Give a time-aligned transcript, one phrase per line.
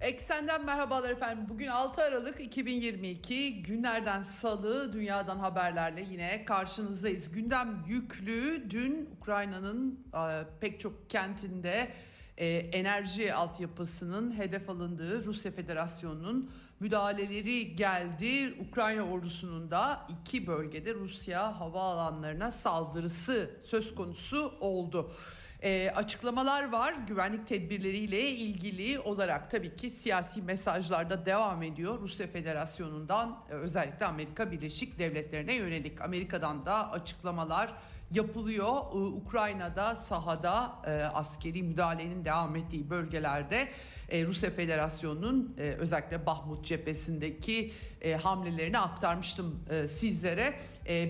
[0.00, 1.44] Eksenden merhabalar efendim.
[1.48, 7.32] Bugün 6 Aralık 2022 günlerden salı dünyadan haberlerle yine karşınızdayız.
[7.32, 8.70] Gündem yüklü.
[8.70, 11.88] Dün Ukrayna'nın e, pek çok kentinde
[12.36, 18.54] e, enerji altyapısının hedef alındığı Rusya Federasyonu'nun müdahaleleri geldi.
[18.68, 25.12] Ukrayna ordusunun da iki bölgede Rusya havaalanlarına saldırısı söz konusu oldu
[25.62, 26.94] e, açıklamalar var.
[27.06, 32.00] Güvenlik tedbirleriyle ilgili olarak tabii ki siyasi mesajlarda devam ediyor.
[32.00, 37.70] Rusya Federasyonu'ndan e, özellikle Amerika Birleşik Devletleri'ne yönelik Amerika'dan da açıklamalar
[38.10, 38.68] yapılıyor.
[38.68, 43.68] Ee, Ukrayna'da sahada e, askeri müdahalenin devam ettiği bölgelerde
[44.10, 50.54] e, Rusya Federasyonu'nun e, özellikle Bahmut cephesindeki e, hamlelerini aktarmıştım e, sizlere.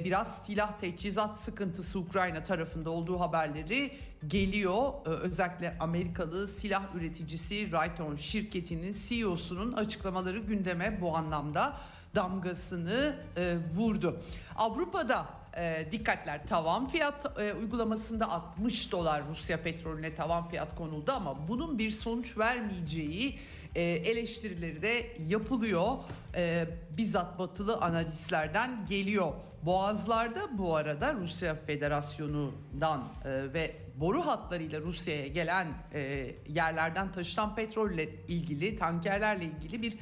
[0.04, 3.92] Biraz silah teçhizat sıkıntısı Ukrayna tarafında olduğu haberleri
[4.26, 4.92] geliyor.
[5.04, 11.76] Özellikle Amerikalı silah üreticisi Raytheon şirketinin CEO'sunun açıklamaları gündeme bu anlamda
[12.14, 14.20] damgasını e, vurdu.
[14.56, 21.48] Avrupa'da e, dikkatler tavan fiyat e, uygulamasında 60 dolar Rusya petrolüne tavan fiyat konuldu ama
[21.48, 23.38] bunun bir sonuç vermeyeceği
[23.74, 25.94] e, eleştirileri de yapılıyor.
[26.34, 29.32] E, bizzat batılı analistlerden geliyor.
[29.62, 38.08] Boğazlarda bu arada Rusya Federasyonu'dan e, ve boru hatlarıyla Rusya'ya gelen e, yerlerden taşınan petrolle
[38.28, 39.98] ilgili tankerlerle ilgili bir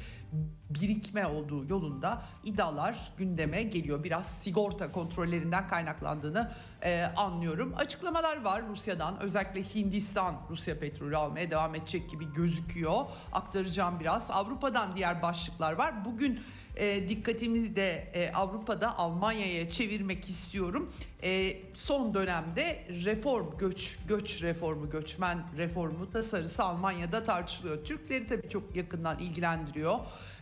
[0.70, 4.05] birikme olduğu yolunda iddialar gündeme geliyor.
[4.05, 7.75] Biraz sigorta kontrollerinden kaynaklandığını e, anlıyorum.
[7.77, 13.05] Açıklamalar var Rusya'dan özellikle Hindistan Rusya petrolü almaya devam edecek gibi gözüküyor.
[13.33, 14.31] Aktaracağım biraz.
[14.31, 16.05] Avrupa'dan diğer başlıklar var.
[16.05, 16.41] Bugün
[16.78, 20.92] e, dikkatimizi de e, Avrupa'da Almanya'ya çevirmek istiyorum.
[21.22, 27.84] E, son dönemde reform, göç, göç reformu, göçmen reformu tasarısı Almanya'da tartışılıyor.
[27.84, 29.98] Türkleri tabii çok yakından ilgilendiriyor.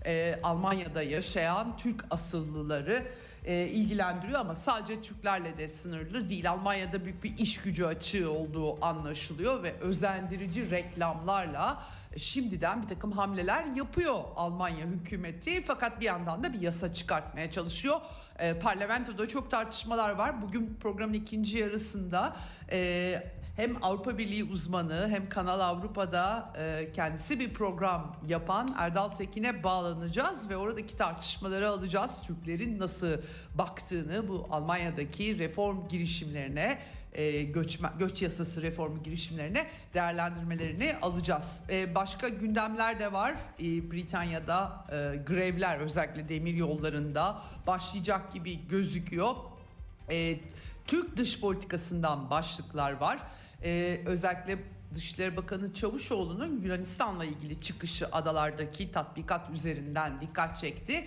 [0.06, 3.06] E, Almanya'da yaşayan Türk asıllıları
[3.46, 6.50] ilgilendiriyor ama sadece Türklerle de sınırlı değil.
[6.50, 11.82] Almanya'da büyük bir iş gücü açığı olduğu anlaşılıyor ve özendirici reklamlarla
[12.18, 18.00] şimdiden bir takım hamleler yapıyor Almanya hükümeti fakat bir yandan da bir yasa çıkartmaya çalışıyor.
[18.38, 20.42] E, parlamentoda çok tartışmalar var.
[20.42, 22.36] Bugün programın ikinci yarısında
[22.70, 23.22] e,
[23.56, 30.50] hem Avrupa Birliği uzmanı hem Kanal Avrupa'da e, kendisi bir program yapan Erdal Tekin'e bağlanacağız
[30.50, 32.22] ve oradaki tartışmaları alacağız.
[32.26, 33.16] Türklerin nasıl
[33.54, 36.78] baktığını bu Almanya'daki reform girişimlerine
[37.16, 41.60] e, göçme, göç yasası reformu girişimlerine değerlendirmelerini alacağız.
[41.70, 43.34] E, başka gündemler de var.
[43.60, 44.86] E, Britanya'da
[45.26, 49.34] grevler özellikle demir yollarında başlayacak gibi gözüküyor.
[50.86, 53.18] Türk dış politikasından başlıklar var.
[54.06, 54.58] Özellikle
[54.94, 61.04] Dışişleri Bakanı Çavuşoğlu'nun Yunanistan'la ilgili çıkışı adalardaki tatbikat üzerinden dikkat çekti.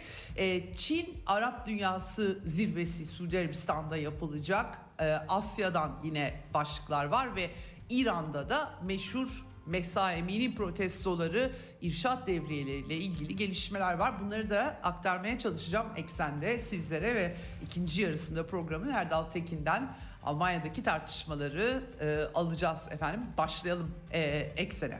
[0.75, 4.88] Çin Arap Dünyası zirvesi Suudi Arabistan'da yapılacak.
[4.99, 7.49] E, Asya'dan yine başlıklar var ve
[7.89, 11.51] İran'da da meşhur Mehsa Emini protestoları,
[11.81, 14.19] irşat devriyeleriyle ilgili gelişmeler var.
[14.19, 22.23] Bunları da aktarmaya çalışacağım eksende sizlere ve ikinci yarısında programın Erdal Tekin'den Almanya'daki tartışmaları e,
[22.33, 23.21] alacağız efendim.
[23.37, 24.21] Başlayalım e,
[24.55, 24.99] eksene.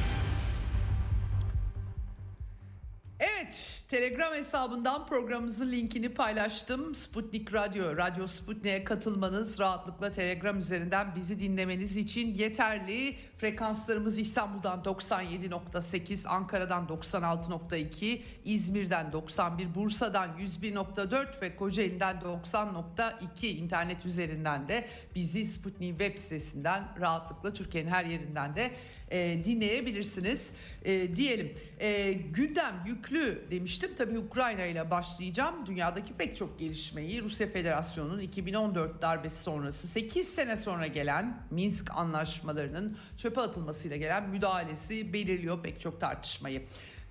[3.21, 6.95] Evet, Telegram hesabından programımızın linkini paylaştım.
[6.95, 13.15] Sputnik Radyo, Radyo Sputnik'e katılmanız, rahatlıkla Telegram üzerinden bizi dinlemeniz için yeterli.
[13.41, 24.87] Frekanslarımız İstanbul'dan 97.8, Ankara'dan 96.2, İzmir'den 91, Bursa'dan 101.4 ve Kocaeli'den 90.2 internet üzerinden de
[25.15, 28.71] bizi Sputnik web sitesinden rahatlıkla Türkiye'nin her yerinden de
[29.11, 30.51] e, dinleyebilirsiniz
[30.85, 31.53] e, diyelim.
[31.79, 33.91] E, gündem yüklü demiştim.
[33.97, 35.65] Tabii Ukrayna ile başlayacağım.
[35.65, 42.97] Dünyadaki pek çok gelişmeyi Rusya Federasyonu'nun 2014 darbesi sonrası 8 sene sonra gelen Minsk anlaşmalarının
[43.31, 46.63] çöpe atılmasıyla gelen müdahalesi belirliyor pek çok tartışmayı.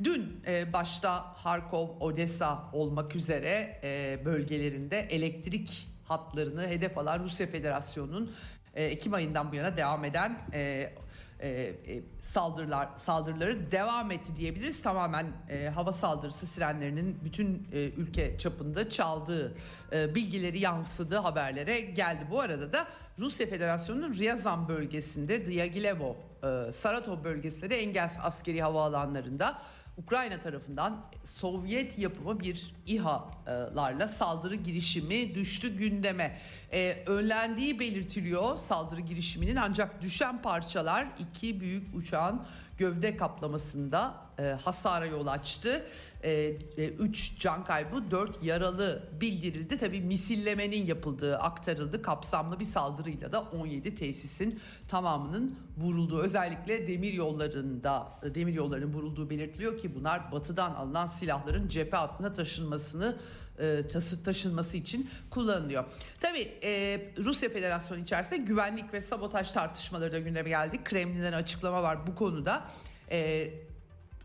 [0.05, 8.33] Dün e, başta Harkov, Odessa olmak üzere e, bölgelerinde elektrik hatlarını hedef alan Rusya Federasyonu'nun
[8.75, 10.93] e, Ekim ayından bu yana devam eden e,
[11.41, 14.83] e, e, saldırılar saldırıları devam etti diyebiliriz.
[14.83, 19.57] Tamamen e, hava saldırısı sirenlerinin bütün e, ülke çapında çaldığı
[19.93, 22.27] e, bilgileri yansıdı haberlere geldi.
[22.31, 22.87] Bu arada da
[23.19, 29.63] Rusya Federasyonu'nun Ryazan bölgesinde Diaghilevo, e, Saratov bölgesinde de Engels askeri havaalanlarında
[29.97, 36.39] Ukrayna tarafından Sovyet yapımı bir İHA'larla saldırı girişimi düştü gündeme.
[36.73, 42.43] Ee, önlendiği belirtiliyor saldırı girişiminin ancak düşen parçalar iki büyük uçağın
[42.79, 45.87] gövde kaplamasında e, hasara yol açtı.
[46.19, 49.79] 3 e, üç can kaybı 4 yaralı bildirildi.
[49.79, 52.03] Tabi misillemenin yapıldığı aktarıldı.
[52.03, 59.79] Kapsamlı bir saldırıyla da 17 tesisin tamamının vurulduğu özellikle demir yollarında demir yollarının vurulduğu belirtiliyor
[59.79, 63.50] ki bunlar batıdan alınan silahların cephe hattına taşınmasını e,
[64.25, 65.85] taşınması için kullanılıyor.
[66.21, 70.85] Tabii e, Rusya Federasyonu içerisinde güvenlik ve sabotaj tartışmaları da gündeme geldi.
[70.85, 72.67] Kremlin'den açıklama var bu konuda.
[73.11, 73.51] E,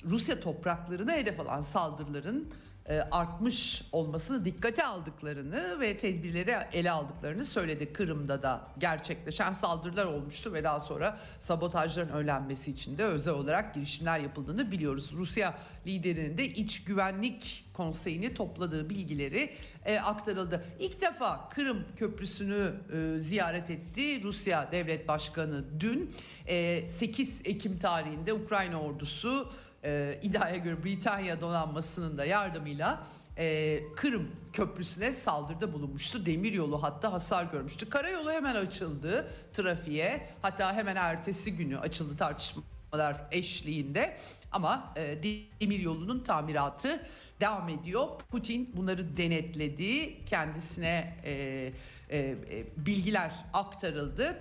[0.05, 2.64] Rusya topraklarına hedef alan saldırıların e,
[3.11, 7.93] artmış olmasını dikkate aldıklarını ve tedbirleri ele aldıklarını söyledi.
[7.93, 14.19] Kırım'da da gerçekleşen saldırılar olmuştu ve daha sonra sabotajların önlenmesi için de özel olarak girişimler
[14.19, 15.11] yapıldığını biliyoruz.
[15.13, 15.53] Rusya
[15.87, 19.53] liderinin de iç güvenlik konseyini topladığı bilgileri
[19.85, 20.65] e, aktarıldı.
[20.79, 26.11] İlk defa Kırım Köprüsü'nü e, ziyaret etti Rusya Devlet Başkanı dün.
[26.47, 29.49] E, 8 Ekim tarihinde Ukrayna ordusu
[29.85, 33.05] e, iddiaya göre Britanya donanmasının da yardımıyla
[33.37, 36.25] e, Kırım Köprüsü'ne saldırıda bulunmuştu.
[36.25, 37.89] Demiryolu hatta hasar görmüştü.
[37.89, 40.29] Karayolu hemen açıldı trafiğe.
[40.41, 44.17] Hatta hemen ertesi günü açıldı tartışmalar eşliğinde.
[44.51, 45.17] Ama e,
[45.61, 46.99] demiryolunun tamiratı
[47.41, 48.07] devam ediyor.
[48.31, 50.25] Putin bunları denetledi.
[50.25, 51.31] Kendisine e,
[52.09, 52.35] e, e,
[52.77, 54.37] bilgiler aktarıldı.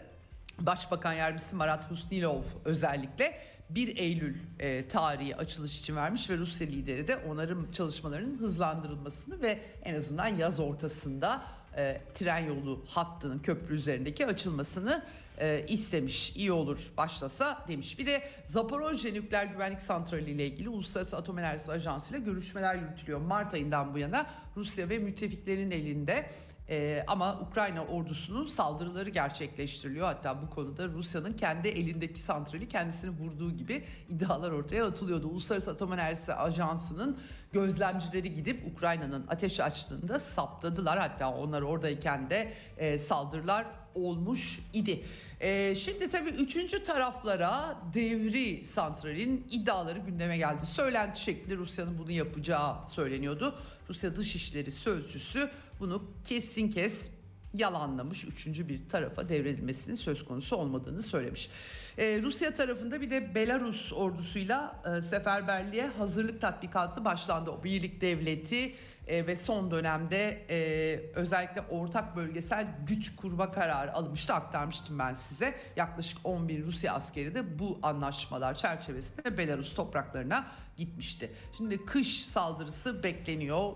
[0.59, 3.39] Başbakan Yardımcısı Marat Husnilov özellikle
[3.75, 9.61] 1 Eylül e, tarihi açılış için vermiş ve Rusya lideri de onarım çalışmalarının hızlandırılmasını ve
[9.85, 11.45] en azından yaz ortasında
[11.77, 15.03] e, tren yolu hattının köprü üzerindeki açılmasını
[15.41, 16.37] e, istemiş.
[16.37, 17.99] İyi olur başlasa demiş.
[17.99, 23.21] Bir de Zaporojye Nükleer Güvenlik Santrali ile ilgili Uluslararası Atom Enerjisi Ajansı ile görüşmeler yürütülüyor.
[23.21, 26.31] Mart ayından bu yana Rusya ve müttefiklerin elinde
[26.69, 30.07] ee, ama Ukrayna ordusunun saldırıları gerçekleştiriliyor.
[30.07, 35.29] Hatta bu konuda Rusya'nın kendi elindeki santrali kendisini vurduğu gibi iddialar ortaya atılıyordu.
[35.29, 37.19] Uluslararası Atom Enerjisi Ajansı'nın
[37.53, 40.99] gözlemcileri gidip Ukrayna'nın ateş açtığında saptadılar.
[40.99, 45.05] Hatta onlar oradayken de e, saldırılar olmuş idi.
[45.41, 50.67] Ee, şimdi tabii üçüncü taraflara devri santralin iddiaları gündeme geldi.
[50.67, 53.55] Söylenti şeklinde Rusya'nın bunu yapacağı söyleniyordu.
[53.89, 57.11] Rusya Dışişleri Sözcüsü bunu kesin kes
[57.55, 58.25] yalanlamış.
[58.25, 61.51] Üçüncü bir tarafa devredilmesinin söz konusu olmadığını söylemiş.
[61.99, 67.51] Ee, Rusya tarafında bir de Belarus ordusuyla e, seferberliğe hazırlık tatbikatı başlandı.
[67.51, 68.75] O birlik devleti
[69.07, 75.55] e, ve son dönemde e, özellikle ortak bölgesel güç kurma kararı alınmıştı aktarmıştım ben size.
[75.77, 80.47] Yaklaşık 11 Rusya askeri de bu anlaşmalar çerçevesinde Belarus topraklarına
[80.77, 81.33] gitmişti.
[81.57, 83.73] Şimdi kış saldırısı bekleniyor.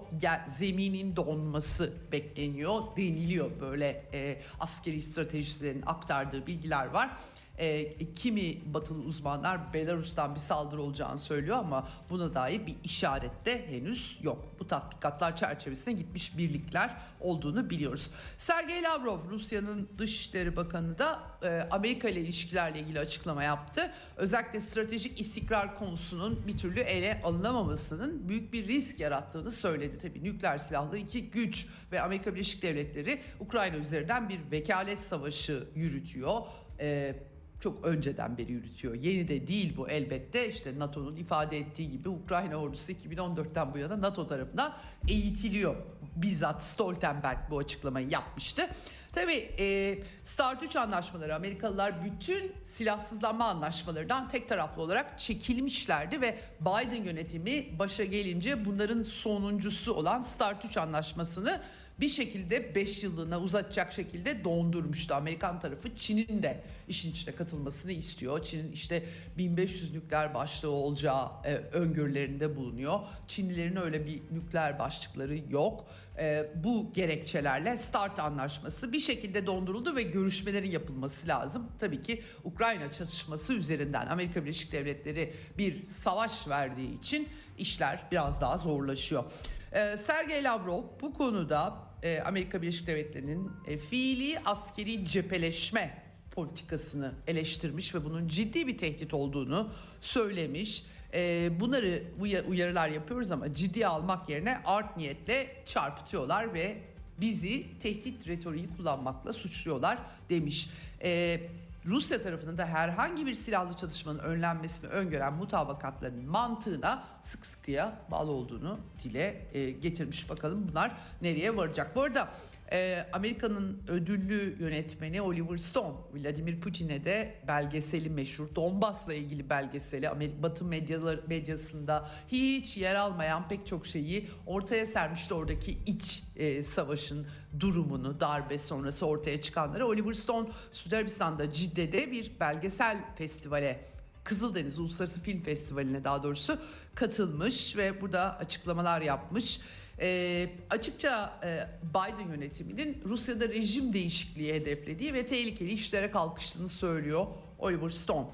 [0.46, 7.10] Zeminin donması bekleniyor deniliyor böyle e, askeri stratejilerin aktardığı bilgiler var.
[7.58, 13.66] E, kimi batılı uzmanlar Belarus'tan bir saldırı olacağını söylüyor ama buna dair bir işaret de
[13.68, 14.44] henüz yok.
[14.60, 18.10] Bu tatbikatlar çerçevesinde gitmiş birlikler olduğunu biliyoruz.
[18.38, 23.92] Sergey Lavrov Rusya'nın Dışişleri Bakanı da e, Amerika ile ilişkilerle ilgili açıklama yaptı.
[24.16, 29.98] Özellikle stratejik istikrar konusunun bir türlü ele alınamamasının büyük bir risk yarattığını söyledi.
[30.02, 36.40] Tabii nükleer silahlı iki güç ve Amerika Birleşik Devletleri Ukrayna üzerinden bir vekalet savaşı yürütüyor.
[36.80, 37.16] E,
[37.60, 38.94] çok önceden beri yürütüyor.
[38.94, 40.48] Yeni de değil bu elbette.
[40.48, 44.74] İşte NATO'nun ifade ettiği gibi Ukrayna ordusu 2014'ten bu yana NATO tarafından
[45.08, 45.76] eğitiliyor.
[46.16, 48.68] Bizzat Stoltenberg bu açıklamayı yapmıştı.
[49.12, 57.04] Tabii e, START 3 anlaşmaları Amerikalılar bütün silahsızlanma anlaşmalarından tek taraflı olarak çekilmişlerdi ve Biden
[57.04, 61.60] yönetimi başa gelince bunların sonuncusu olan START 3 anlaşmasını
[62.00, 65.14] bir şekilde 5 yıllığına uzatacak şekilde dondurmuştu.
[65.14, 68.42] Amerikan tarafı Çin'in de işin içine katılmasını istiyor.
[68.42, 69.04] Çin'in işte
[69.38, 73.00] 1500 nükleer başlığı olacağı e, öngörülerinde bulunuyor.
[73.28, 75.86] Çinlilerin öyle bir nükleer başlıkları yok.
[76.18, 81.66] E, bu gerekçelerle START anlaşması bir şekilde donduruldu ve görüşmelerin yapılması lazım.
[81.78, 87.28] Tabii ki Ukrayna çatışması üzerinden Amerika Birleşik Devletleri bir savaş verdiği için
[87.58, 89.24] işler biraz daha zorlaşıyor.
[89.72, 97.94] E, Sergey Lavrov bu konuda e, Amerika Birleşik Devletleri'nin e, fiili askeri cepheleşme politikasını eleştirmiş
[97.94, 100.84] ve bunun ciddi bir tehdit olduğunu söylemiş.
[101.14, 102.02] E, bunları
[102.48, 106.78] uyarılar yapıyoruz ama ciddiye almak yerine art niyetle çarpıtıyorlar ve
[107.20, 109.98] bizi tehdit retoriği kullanmakla suçluyorlar
[110.30, 110.70] demiş.
[111.02, 111.40] E,
[111.88, 118.80] Rusya tarafının da herhangi bir silahlı çatışmanın önlenmesini öngören mutabakatların mantığına sık sıkıya bağlı olduğunu
[119.04, 120.30] dile e, getirmiş.
[120.30, 121.96] Bakalım bunlar nereye varacak.
[121.96, 122.28] Bu arada
[122.72, 130.42] e, Amerika'nın ödüllü yönetmeni Oliver Stone, Vladimir Putin'e de belgeseli meşhur Donbas'la ilgili belgeseli Amerika,
[130.42, 137.26] Batı medyalar, medyasında hiç yer almayan pek çok şeyi ortaya sermişti oradaki iç e, savaşın
[137.60, 139.86] durumunu, darbe sonrası ortaya çıkanları.
[139.86, 143.84] Oliver Stone Suudi Arabistan'da Cidde'de bir belgesel festivale
[144.28, 146.58] Kızıldeniz Uluslararası Film Festivali'ne daha doğrusu
[146.94, 149.60] katılmış ve burada açıklamalar yapmış.
[150.00, 157.26] E, açıkça e, Biden yönetiminin Rusya'da rejim değişikliği hedeflediği ve tehlikeli işlere kalkıştığını söylüyor
[157.58, 158.26] Oliver Stone.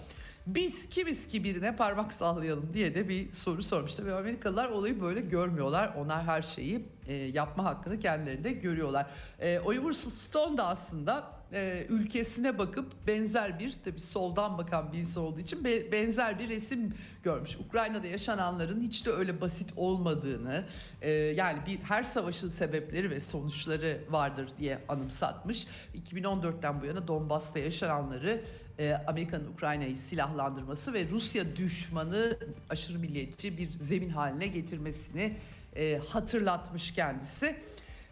[0.46, 3.94] Biz kimiz ki birine parmak sallayalım diye de bir soru sormuş.
[3.94, 5.94] Tabii Amerikalılar olayı böyle görmüyorlar.
[5.98, 9.06] Onlar her şeyi e, yapma hakkını kendilerinde görüyorlar.
[9.40, 15.24] E, Oliver Stone da aslında e, ülkesine bakıp benzer bir tabi soldan bakan bir insan
[15.24, 17.56] olduğu için be, benzer bir resim görmüş.
[17.56, 20.64] Ukrayna'da yaşananların hiç de öyle basit olmadığını
[21.02, 25.66] e, yani bir her savaşın sebepleri ve sonuçları vardır diye anımsatmış.
[26.10, 28.44] 2014'ten bu yana Donbas'ta yaşananları
[28.78, 32.38] e, Amerika'nın Ukrayna'yı silahlandırması ve Rusya düşmanı
[32.70, 35.36] aşırı milliyetçi bir zemin haline getirmesini
[35.76, 37.56] e, hatırlatmış kendisi.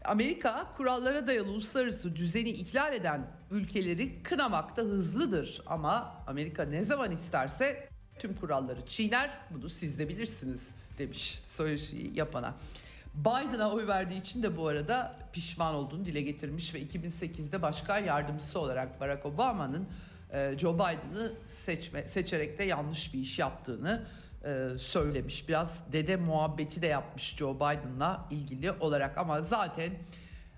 [0.04, 7.88] Amerika kurallara dayalı uluslararası düzeni ihlal eden ülkeleri kınamakta hızlıdır ama Amerika ne zaman isterse
[8.18, 12.54] tüm kuralları çiğner bunu siz de bilirsiniz demiş söyleşiyi yapana.
[13.14, 18.58] Biden'a oy verdiği için de bu arada pişman olduğunu dile getirmiş ve 2008'de başkan yardımcısı
[18.58, 19.88] olarak Barack Obama'nın
[20.32, 24.06] e, Joe Biden'ı seçme, seçerek de yanlış bir iş yaptığını
[24.44, 25.48] e, söylemiş.
[25.48, 29.92] Biraz dede muhabbeti de yapmış Joe Biden'la ilgili olarak ama zaten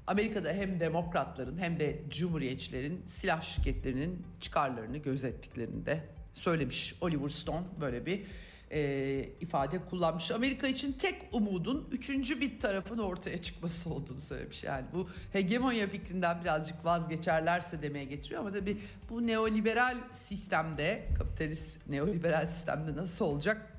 [0.06, 6.00] Amerika'da hem demokratların hem de cumhuriyetçilerin silah şirketlerinin çıkarlarını gözettiklerini de
[6.32, 6.94] söylemiş.
[7.00, 8.24] Oliver Stone böyle bir
[8.70, 10.30] e, ifade kullanmış.
[10.30, 14.64] Amerika için tek umudun üçüncü bir tarafın ortaya çıkması olduğunu söylemiş.
[14.64, 18.78] Yani bu hegemonya fikrinden birazcık vazgeçerlerse demeye getiriyor ama tabii
[19.10, 23.73] bu neoliberal sistemde, kapitalist neoliberal sistemde nasıl olacak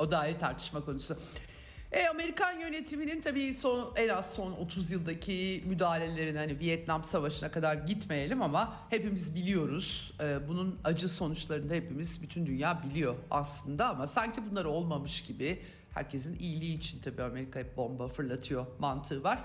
[0.00, 1.16] o da ayrı tartışma konusu.
[1.92, 7.74] E, Amerikan yönetiminin tabii son en az son 30 yıldaki müdahalelerin hani Vietnam Savaşı'na kadar
[7.74, 10.14] gitmeyelim ama hepimiz biliyoruz.
[10.20, 15.62] E, bunun acı sonuçlarını da hepimiz bütün dünya biliyor aslında ama sanki bunlar olmamış gibi
[15.94, 19.44] herkesin iyiliği için tabii Amerika hep bomba fırlatıyor mantığı var.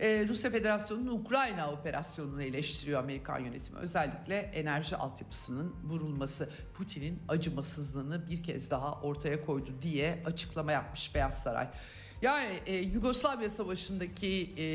[0.00, 3.78] Ee, Rusya Federasyonu'nun Ukrayna operasyonunu eleştiriyor Amerikan yönetimi.
[3.78, 11.42] Özellikle enerji altyapısının vurulması Putin'in acımasızlığını bir kez daha ortaya koydu diye açıklama yapmış Beyaz
[11.42, 11.68] Saray.
[12.22, 14.66] Yani e, Yugoslavya Savaşı'ndaki e,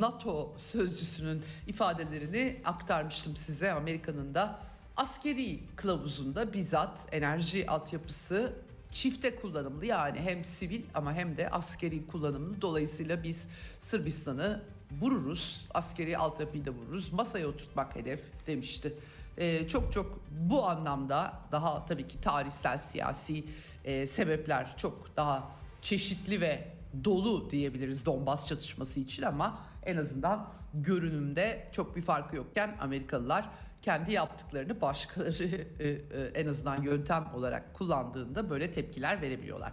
[0.00, 3.72] NATO sözcüsünün ifadelerini aktarmıştım size.
[3.72, 4.60] Amerika'nın da
[4.96, 8.52] askeri kılavuzunda bizzat enerji altyapısı
[8.90, 12.62] çifte kullanımlı yani hem sivil ama hem de askeri kullanımlı.
[12.62, 13.48] Dolayısıyla biz
[13.80, 14.62] Sırbistan'ı
[15.00, 18.94] vururuz, askeri altyapıyı da vururuz, masaya oturtmak hedef demişti.
[19.38, 23.44] Ee, çok çok bu anlamda daha tabii ki tarihsel siyasi
[23.84, 25.50] e, sebepler çok daha
[25.82, 26.68] çeşitli ve
[27.04, 33.48] dolu diyebiliriz Donbas çatışması için ama en azından görünümde çok bir farkı yokken Amerikalılar
[33.82, 35.98] kendi yaptıklarını başkaları e, e,
[36.34, 39.72] en azından yöntem olarak kullandığında böyle tepkiler verebiliyorlar.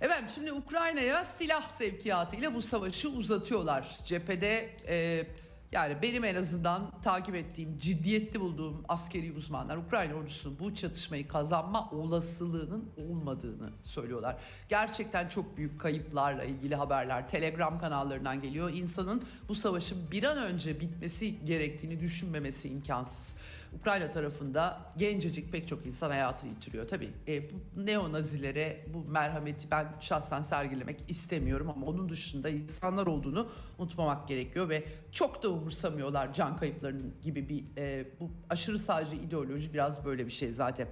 [0.00, 3.98] Evet şimdi Ukrayna'ya silah sevkiyatıyla bu savaşı uzatıyorlar.
[4.04, 5.26] Cephede e,
[5.72, 11.90] yani benim en azından takip ettiğim, ciddiyetli bulduğum askeri uzmanlar Ukrayna ordusunun bu çatışmayı kazanma
[11.90, 14.36] olasılığının olmadığını söylüyorlar.
[14.68, 18.70] Gerçekten çok büyük kayıplarla ilgili haberler Telegram kanallarından geliyor.
[18.70, 23.36] İnsanın bu savaşın bir an önce bitmesi gerektiğini düşünmemesi imkansız.
[23.72, 26.88] Ukrayna tarafında gencecik pek çok insan hayatı yitiriyor.
[26.88, 33.48] Tabii e, bu neonazilere bu merhameti ben şahsen sergilemek istemiyorum ama onun dışında insanlar olduğunu
[33.78, 39.74] unutmamak gerekiyor ve çok da umursamıyorlar can kayıplarının gibi bir e, bu aşırı sağcı ideoloji
[39.74, 40.88] biraz böyle bir şey zaten.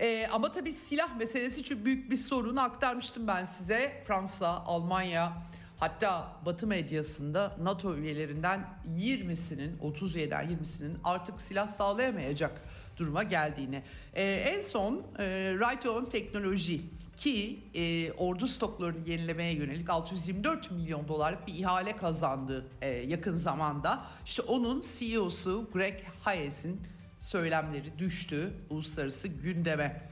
[0.00, 4.02] E, ama tabii silah meselesi çok büyük bir sorunu aktarmıştım ben size.
[4.06, 5.32] Fransa, Almanya,
[5.78, 12.62] Hatta Batı medyasında NATO üyelerinden 20'sinin 30 üyeden 20'sinin artık silah sağlayamayacak
[12.96, 13.82] duruma geldiğini.
[14.14, 16.80] Ee, en son e, Raytheon Teknoloji
[17.16, 24.04] ki e, ordu stoklarını yenilemeye yönelik 624 milyon dolarlık bir ihale kazandı e, yakın zamanda.
[24.24, 26.80] İşte onun CEO'su Greg Hayes'in
[27.20, 30.02] söylemleri düştü uluslararası gündeme.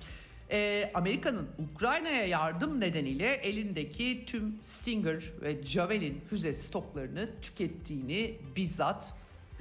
[0.50, 9.12] Ee, Amerika'nın Ukrayna'ya yardım nedeniyle elindeki tüm Stinger ve Javelin füze stoklarını tükettiğini bizzat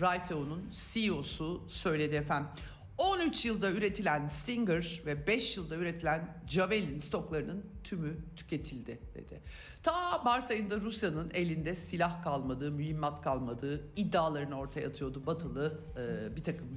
[0.02, 2.50] Raytheon'un CEO'su söyledi efendim.
[2.98, 9.42] 13 yılda üretilen Stinger ve 5 yılda üretilen Javelin stoklarının tümü tüketildi dedi.
[9.84, 16.44] Ta Mart ayında Rusya'nın elinde silah kalmadığı, mühimmat kalmadığı iddialarını ortaya atıyordu batılı e, bir
[16.44, 16.68] takım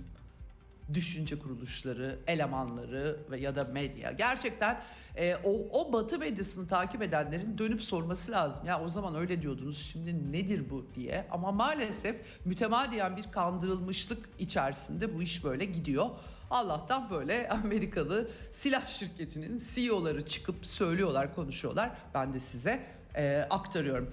[0.95, 4.13] düşünce kuruluşları, elemanları ve ya da medya.
[4.13, 4.81] Gerçekten
[5.17, 8.67] e, o, o batı medyasını takip edenlerin dönüp sorması lazım.
[8.67, 11.27] Ya o zaman öyle diyordunuz şimdi nedir bu diye.
[11.31, 16.07] Ama maalesef mütemadiyen bir kandırılmışlık içerisinde bu iş böyle gidiyor.
[16.51, 21.91] Allah'tan böyle Amerikalı silah şirketinin CEO'ları çıkıp söylüyorlar, konuşuyorlar.
[22.15, 24.11] Ben de size e, aktarıyorum.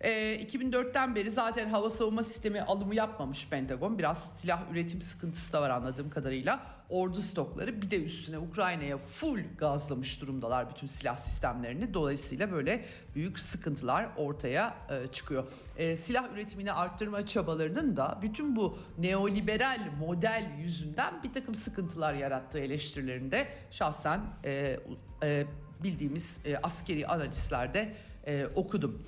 [0.00, 0.10] E,
[0.42, 3.98] 2004'ten beri zaten hava savunma sistemi alımı yapmamış Pentagon.
[3.98, 6.60] Biraz silah üretim sıkıntısı da var anladığım kadarıyla.
[6.88, 11.94] Ordu stokları bir de üstüne Ukrayna'ya full gazlamış durumdalar bütün silah sistemlerini.
[11.94, 15.52] Dolayısıyla böyle büyük sıkıntılar ortaya e, çıkıyor.
[15.76, 22.58] E, silah üretimini arttırma çabalarının da bütün bu neoliberal model yüzünden bir takım sıkıntılar yarattığı
[22.58, 24.80] eleştirilerinde şahsen e,
[25.22, 25.44] e,
[25.82, 27.94] bildiğimiz e, askeri analistlerde
[28.26, 29.02] e, okudum.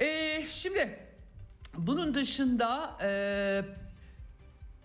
[0.00, 0.98] Ee, şimdi
[1.74, 3.10] bunun dışında e,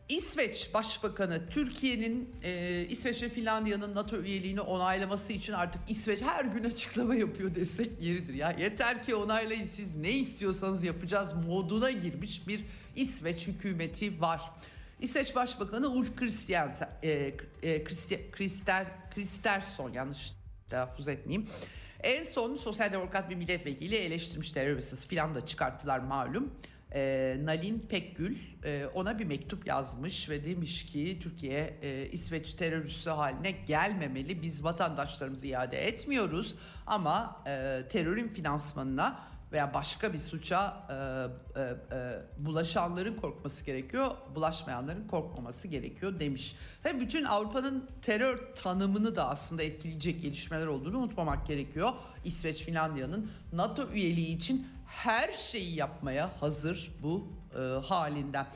[0.09, 6.63] İsveç Başbakanı Türkiye'nin e, İsveç ve Finlandiya'nın NATO üyeliğini onaylaması için artık İsveç her gün
[6.63, 8.33] açıklama yapıyor desek yeridir.
[8.33, 12.65] Ya yeter ki onaylayın siz ne istiyorsanız yapacağız moduna girmiş bir
[12.95, 14.41] İsveç hükümeti var.
[14.99, 17.83] İsveç Başbakanı Ulf Kristiansen, e, e,
[18.31, 20.31] Krister, Kristersson yanlış
[20.69, 21.47] telaffuz etmeyeyim.
[22.03, 26.53] En son sosyal demokrat bir milletvekili eleştirmiş terör yasası filan da çıkarttılar malum.
[26.93, 32.85] E, Nalin Pekgül e, ona bir mektup yazmış ve demiş ki Türkiye e, İsveç terör
[32.85, 34.41] üssü haline gelmemeli.
[34.41, 36.55] Biz vatandaşlarımızı iade etmiyoruz
[36.87, 45.07] ama e, terörün finansmanına veya başka bir suça e, e, e, bulaşanların korkması gerekiyor, bulaşmayanların
[45.07, 46.55] korkmaması gerekiyor demiş.
[46.85, 51.93] Ve bütün Avrupa'nın terör tanımını da aslında etkileyecek gelişmeler olduğunu unutmamak gerekiyor.
[52.25, 58.47] İsveç, Finlandiya'nın NATO üyeliği için her şeyi yapmaya hazır bu e, halinden.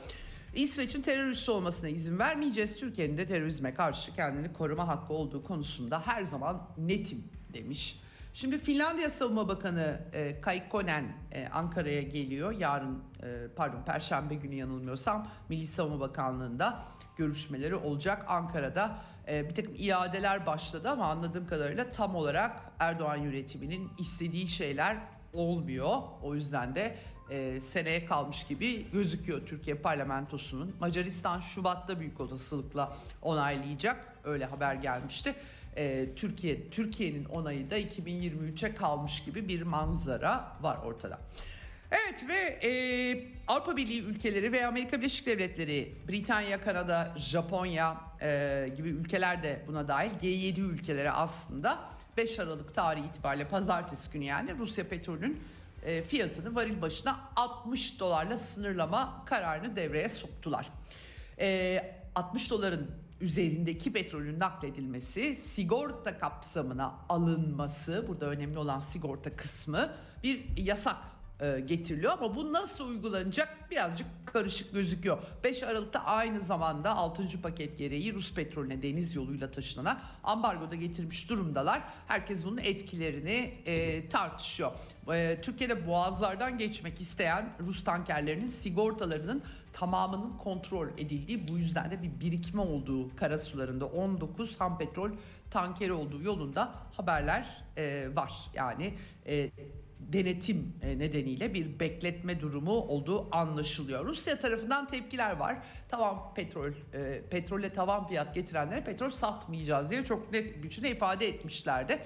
[0.54, 2.76] İsveç'in terör üssü olmasına izin vermeyeceğiz.
[2.76, 8.00] Türkiye'nin de terörizme karşı kendini koruma hakkı olduğu konusunda her zaman netim demiş.
[8.32, 12.52] Şimdi Finlandiya Savunma Bakanı e, Kaikkonen e, Ankara'ya geliyor.
[12.52, 16.82] Yarın e, pardon Perşembe günü yanılmıyorsam Milli Savunma Bakanlığı'nda
[17.16, 18.98] görüşmeleri olacak Ankara'da.
[19.28, 24.96] E, bir takım iadeler başladı ama anladığım kadarıyla tam olarak Erdoğan yönetiminin istediği şeyler
[25.32, 25.96] olmuyor.
[26.22, 26.96] O yüzden de
[27.30, 30.76] e, seneye kalmış gibi gözüküyor Türkiye parlamentosunun.
[30.80, 34.16] Macaristan Şubat'ta büyük olasılıkla onaylayacak.
[34.24, 35.34] Öyle haber gelmişti
[35.78, 41.18] e, Türkiye Türkiye'nin onayı da 2023'e kalmış gibi bir manzara var ortada.
[41.90, 42.70] Evet ve e,
[43.48, 49.88] Avrupa Birliği ülkeleri ve Amerika Birleşik Devletleri, Britanya, Kanada, Japonya e, gibi ülkeler de buna
[49.88, 51.78] dahil G7 ülkeleri aslında
[52.16, 55.42] 5 Aralık tarihi itibariyle pazartesi günü yani Rusya petrolünün
[55.84, 60.68] e, fiyatını varil başına 60 dolarla sınırlama kararını devreye soktular.
[61.38, 70.56] E, 60 doların üzerindeki petrolün nakledilmesi, sigorta kapsamına alınması, burada önemli olan sigorta kısmı bir
[70.56, 70.96] yasak
[71.40, 75.18] e, getiriliyor ama bu nasıl uygulanacak birazcık karışık gözüküyor.
[75.44, 77.42] 5 Aralık'ta aynı zamanda 6.
[77.42, 81.82] paket gereği Rus petrolüne deniz yoluyla taşınana ambargoda getirmiş durumdalar.
[82.06, 84.72] Herkes bunun etkilerini e, tartışıyor.
[85.12, 92.20] E, Türkiye'de boğazlardan geçmek isteyen Rus tankerlerinin sigortalarının tamamının kontrol edildiği bu yüzden de bir
[92.20, 95.10] birikme olduğu karasularında 19 ham petrol
[95.50, 98.32] tankeri olduğu yolunda haberler e, var.
[98.54, 98.94] Yani
[99.26, 99.50] e,
[100.00, 104.06] denetim e, nedeniyle bir bekletme durumu olduğu anlaşılıyor.
[104.06, 105.58] Rusya tarafından tepkiler var.
[105.88, 112.00] Tamam petrol e, petrole tavan fiyat getirenlere petrol satmayacağız diye çok net biçimde ifade etmişlerdi.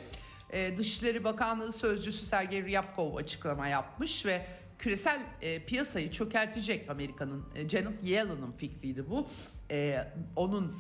[0.50, 4.46] E, Dışişleri Bakanlığı Sözcüsü Sergey Ryabkov açıklama yapmış ve
[4.78, 9.26] küresel e, piyasayı çökertecek Amerika'nın e, Janet Yellen'ın fikriydi bu.
[9.70, 10.04] E,
[10.36, 10.76] onun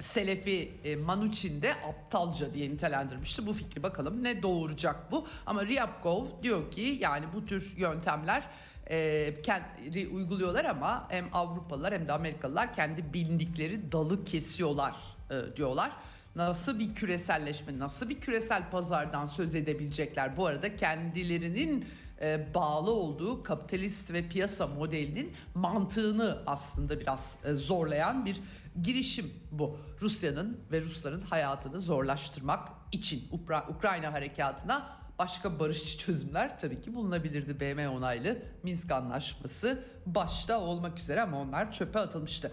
[0.00, 3.82] Selefi e, Manuchin de aptalca diye nitelendirmişti bu fikri.
[3.82, 5.26] Bakalım ne doğuracak bu.
[5.46, 8.42] Ama Ryabkov diyor ki yani bu tür yöntemler
[8.90, 14.94] e, kendi uyguluyorlar ama hem Avrupalılar hem de Amerikalılar kendi bildikleri dalı kesiyorlar
[15.30, 15.90] e, diyorlar.
[16.36, 20.36] Nasıl bir küreselleşme, nasıl bir küresel pazardan söz edebilecekler?
[20.36, 21.84] Bu arada kendilerinin
[22.22, 28.40] e, bağlı olduğu kapitalist ve piyasa modelinin mantığını aslında biraz e, zorlayan bir
[28.82, 29.78] girişim bu.
[30.00, 37.60] Rusya'nın ve Rusların hayatını zorlaştırmak için Ukra- Ukrayna harekatına başka barışçı çözümler tabii ki bulunabilirdi.
[37.60, 42.52] BM onaylı Minsk anlaşması başta olmak üzere ama onlar çöpe atılmıştı.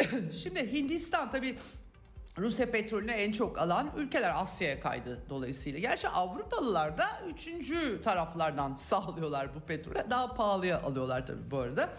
[0.42, 1.58] Şimdi Hindistan tabii
[2.38, 5.78] Rusya petrolünü en çok alan ülkeler Asya'ya kaydı dolayısıyla.
[5.78, 9.94] Gerçi Avrupalılar da üçüncü taraflardan sağlıyorlar bu petrolü.
[10.10, 11.92] Daha pahalıya alıyorlar tabii bu arada.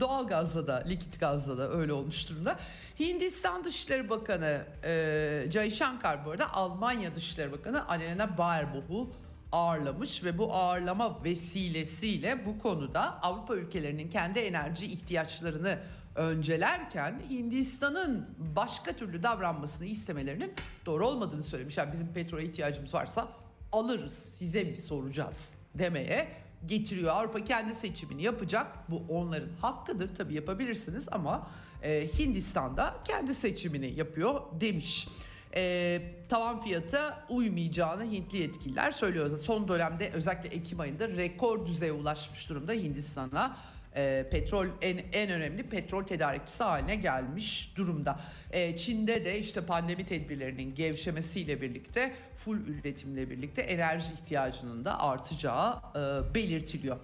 [0.00, 2.58] Doğal gazda da, likit gazda da öyle olmuş durumda.
[3.00, 9.10] Hindistan Dışişleri Bakanı e, Jay Shankar bu arada Almanya Dışişleri Bakanı Annalena Baerbock'u
[9.52, 15.78] ağırlamış ve bu ağırlama vesilesiyle bu konuda Avrupa ülkelerinin kendi enerji ihtiyaçlarını
[16.14, 20.52] öncelerken Hindistan'ın başka türlü davranmasını istemelerinin
[20.86, 21.76] doğru olmadığını söylemiş.
[21.76, 23.28] Yani bizim petrole ihtiyacımız varsa
[23.72, 26.28] alırız size mi soracağız demeye
[26.66, 27.12] getiriyor.
[27.12, 28.66] Avrupa kendi seçimini yapacak.
[28.90, 31.50] Bu onların hakkıdır tabii yapabilirsiniz ama
[31.82, 35.08] e, Hindistan'da kendi seçimini yapıyor demiş.
[35.56, 39.38] E, tavan fiyata uymayacağını Hintli yetkililer söylüyor.
[39.38, 43.56] Son dönemde özellikle Ekim ayında rekor düzeye ulaşmış durumda Hindistan'a
[43.96, 48.20] e, petrol en en önemli petrol tedarikçisi haline gelmiş durumda.
[48.50, 55.76] E, Çin'de de işte pandemi tedbirlerinin gevşemesiyle birlikte full üretimle birlikte enerji ihtiyacının da artacağı
[55.94, 56.96] e, belirtiliyor.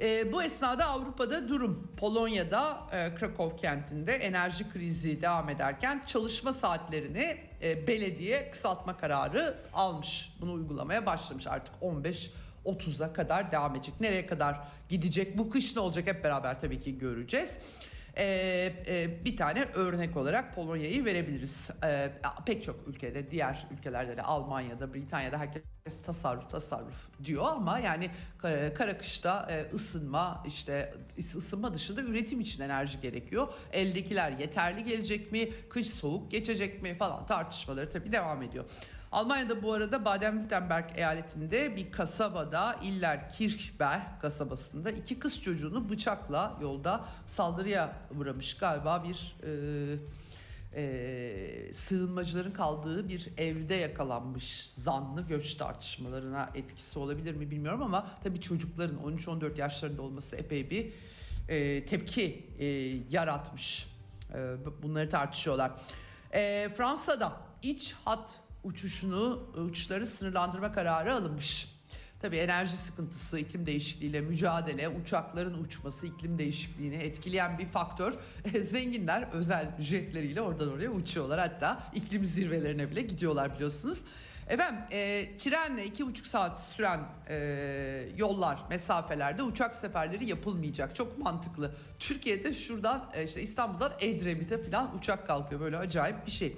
[0.00, 7.36] E, bu esnada Avrupa'da durum Polonya'da e, Krakow kentinde enerji krizi devam ederken çalışma saatlerini
[7.62, 10.32] e, belediye kısaltma kararı almış.
[10.40, 12.30] Bunu uygulamaya başlamış artık 15
[12.64, 13.94] 30'a kadar devam edecek.
[14.00, 15.38] Nereye kadar gidecek?
[15.38, 17.58] Bu kış ne olacak hep beraber tabii ki göreceğiz.
[18.20, 21.70] Ee, e, bir tane örnek olarak Polonya'yı verebiliriz.
[21.84, 22.10] Ee,
[22.46, 28.10] pek çok ülkede, diğer ülkelerde de Almanya'da, Britanya'da herkes tasarruf tasarruf diyor ama yani
[28.74, 33.48] kara kışta e, ısınma işte ısınma dışında üretim için enerji gerekiyor.
[33.72, 35.48] Eldekiler yeterli gelecek mi?
[35.70, 38.64] Kış soğuk geçecek mi falan tartışmaları tabii devam ediyor.
[39.12, 47.04] Almanya'da bu arada Baden-Württemberg eyaletinde bir kasabada İller Kirchberg kasabasında iki kız çocuğunu bıçakla yolda
[47.26, 56.98] saldırıya uğramış galiba bir e, e, sığınmacıların kaldığı bir evde yakalanmış zanlı göç tartışmalarına etkisi
[56.98, 60.92] olabilir mi bilmiyorum ama tabii çocukların 13-14 yaşlarında olması epey bir
[61.48, 62.66] e, tepki e,
[63.10, 63.88] yaratmış.
[64.34, 65.72] E, bunları tartışıyorlar.
[66.34, 71.78] E, Fransa'da iç hat uçuşunu uçuşları sınırlandırma kararı alınmış.
[72.20, 78.14] Tabii enerji sıkıntısı, iklim değişikliğiyle mücadele, uçakların uçması iklim değişikliğini etkileyen bir faktör.
[78.62, 81.40] Zenginler özel jetleriyle oradan oraya uçuyorlar.
[81.40, 84.04] Hatta iklim zirvelerine bile gidiyorlar biliyorsunuz.
[84.48, 87.36] Efendim e, trenle iki buçuk saat süren e,
[88.16, 90.96] yollar mesafelerde uçak seferleri yapılmayacak.
[90.96, 91.74] Çok mantıklı.
[91.98, 95.60] Türkiye'de şuradan e, işte İstanbul'dan Edremit'e falan uçak kalkıyor.
[95.60, 96.56] Böyle acayip bir şey.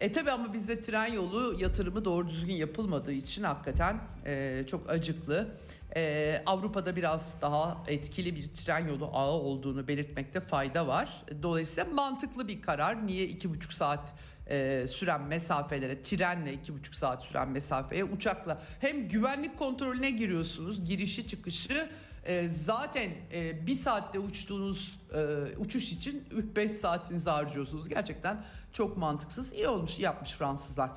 [0.00, 5.56] E tabi ama bizde tren yolu yatırımı doğru düzgün yapılmadığı için hakikaten e, çok acıklı.
[5.96, 11.24] E, Avrupa'da biraz daha etkili bir tren yolu ağı olduğunu belirtmekte fayda var.
[11.42, 13.06] Dolayısıyla mantıklı bir karar.
[13.06, 14.12] Niye iki buçuk saat
[14.46, 21.26] e, süren mesafelere trenle iki buçuk saat süren mesafeye uçakla hem güvenlik kontrolüne giriyorsunuz girişi
[21.26, 21.88] çıkışı
[22.28, 26.24] e, zaten e, bir saatte uçtuğunuz e, uçuş için
[26.56, 27.88] 5 saatinizi harcıyorsunuz.
[27.88, 28.44] Gerçekten
[28.78, 29.52] çok mantıksız.
[29.52, 30.90] İyi olmuş, yapmış Fransızlar.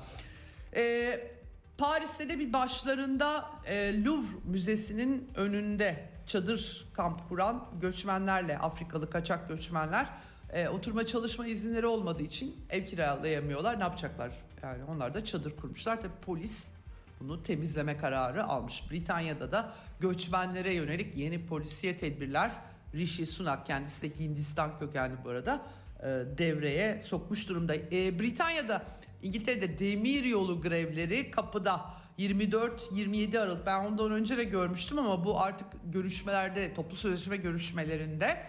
[0.76, 1.32] E,
[1.78, 10.06] Paris'te de bir başlarında e, Louvre Müzesi'nin önünde çadır kamp kuran göçmenlerle, Afrikalı kaçak göçmenler
[10.52, 13.78] e, oturma çalışma izinleri olmadığı için ev kiralayamıyorlar.
[13.78, 14.32] Ne yapacaklar?
[14.62, 16.00] Yani onlar da çadır kurmuşlar.
[16.00, 16.68] Tabii polis
[17.20, 18.90] bunu temizleme kararı almış.
[18.90, 22.50] Britanya'da da göçmenlere yönelik yeni polisiye tedbirler
[22.94, 25.62] Rishi Sunak kendisi de Hindistan kökenli bu arada
[26.38, 27.74] devreye sokmuş durumda.
[27.74, 28.82] E, Britanya'da
[29.22, 31.80] İngiltere'de demir yolu grevleri kapıda
[32.18, 38.42] 24-27 Aralık ben ondan önce de görmüştüm ama bu artık görüşmelerde toplu sözleşme görüşmelerinde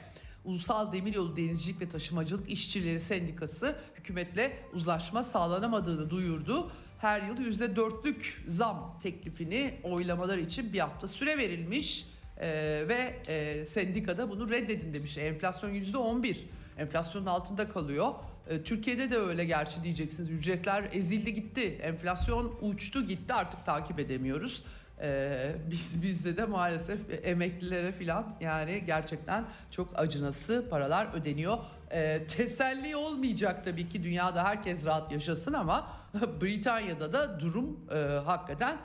[0.46, 6.72] Ulusal Demiryolu Denizcilik ve Taşımacılık İşçileri Sendikası hükümetle uzlaşma sağlanamadığını duyurdu.
[7.00, 14.30] Her yıl %4'lük zam teklifini oylamalar için bir hafta süre verilmiş Ee, ve e, sendikada
[14.30, 15.18] bunu reddedin demiş.
[15.18, 16.36] Enflasyon %11.
[16.78, 18.14] Enflasyonun altında kalıyor.
[18.50, 20.30] Ee, Türkiye'de de öyle gerçi diyeceksiniz.
[20.30, 21.80] Ücretler ezildi gitti.
[21.82, 24.64] Enflasyon uçtu gitti artık takip edemiyoruz.
[25.02, 31.58] Ee, biz bizde de maalesef emeklilere falan yani gerçekten çok acınası paralar ödeniyor.
[31.92, 35.88] Ee, teselli olmayacak tabii ki dünyada herkes rahat yaşasın ama
[36.42, 38.78] Britanya'da da durum e, hakikaten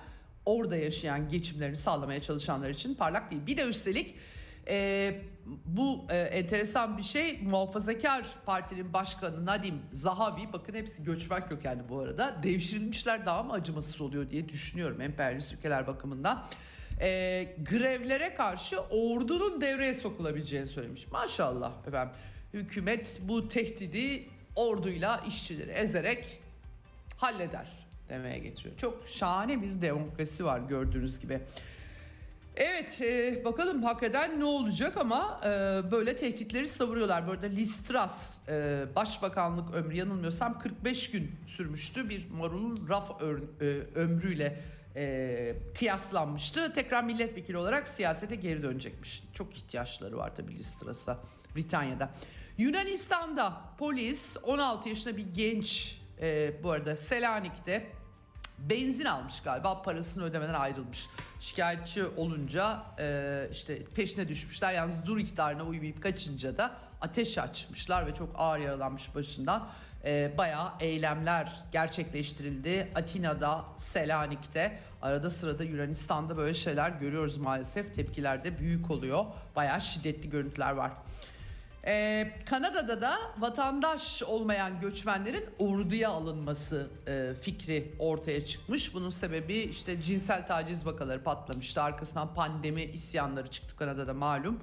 [0.44, 3.46] orada yaşayan geçimlerini sağlamaya çalışanlar için parlak değil.
[3.46, 4.14] Bir de üstelik
[4.68, 5.14] e,
[5.66, 12.00] bu e, enteresan bir şey muhafazakar partinin başkanı Nadim Zahavi bakın hepsi göçmen kökenli bu
[12.00, 16.44] arada devşirilmişler daha mı acımasız oluyor diye düşünüyorum emperyalist ülkeler bakımından.
[17.00, 17.08] E,
[17.70, 21.08] grevlere karşı ordunun devreye sokulabileceğini söylemiş.
[21.08, 22.14] Maşallah efendim
[22.54, 26.40] hükümet bu tehdidi orduyla işçileri ezerek
[27.16, 27.68] halleder
[28.08, 28.76] demeye getiriyor.
[28.76, 31.40] Çok şahane bir demokrasi var gördüğünüz gibi.
[32.60, 35.48] Evet e, bakalım hakikaten ne olacak ama e,
[35.90, 37.26] böyle tehditleri savuruyorlar.
[37.26, 42.08] Bu arada Listras e, başbakanlık ömrü yanılmıyorsam 45 gün sürmüştü.
[42.08, 44.60] Bir marulun raf ör- e, ömrüyle
[44.96, 46.72] e, kıyaslanmıştı.
[46.72, 49.22] Tekrar milletvekili olarak siyasete geri dönecekmiş.
[49.34, 51.18] Çok ihtiyaçları var tabii Listras'a
[51.56, 52.10] Britanya'da.
[52.58, 57.86] Yunanistan'da polis 16 yaşında bir genç e, bu arada Selanik'te
[58.58, 61.06] benzin almış galiba parasını ödemeden ayrılmış.
[61.40, 64.72] Şikayetçi olunca e, işte peşine düşmüşler.
[64.72, 69.68] Yalnız dur ihtarına uymayıp kaçınca da ateş açmışlar ve çok ağır yaralanmış başından.
[70.04, 72.88] E, bayağı eylemler gerçekleştirildi.
[72.94, 77.94] Atina'da, Selanik'te arada sırada Yunanistan'da böyle şeyler görüyoruz maalesef.
[77.94, 79.24] Tepkiler de büyük oluyor.
[79.56, 80.92] Bayağı şiddetli görüntüler var.
[81.88, 88.94] Ee, Kanada'da da vatandaş olmayan göçmenlerin orduya alınması e, fikri ortaya çıkmış.
[88.94, 91.82] Bunun sebebi işte cinsel taciz vakaları patlamıştı.
[91.82, 94.60] Arkasından pandemi isyanları çıktı Kanada'da malum.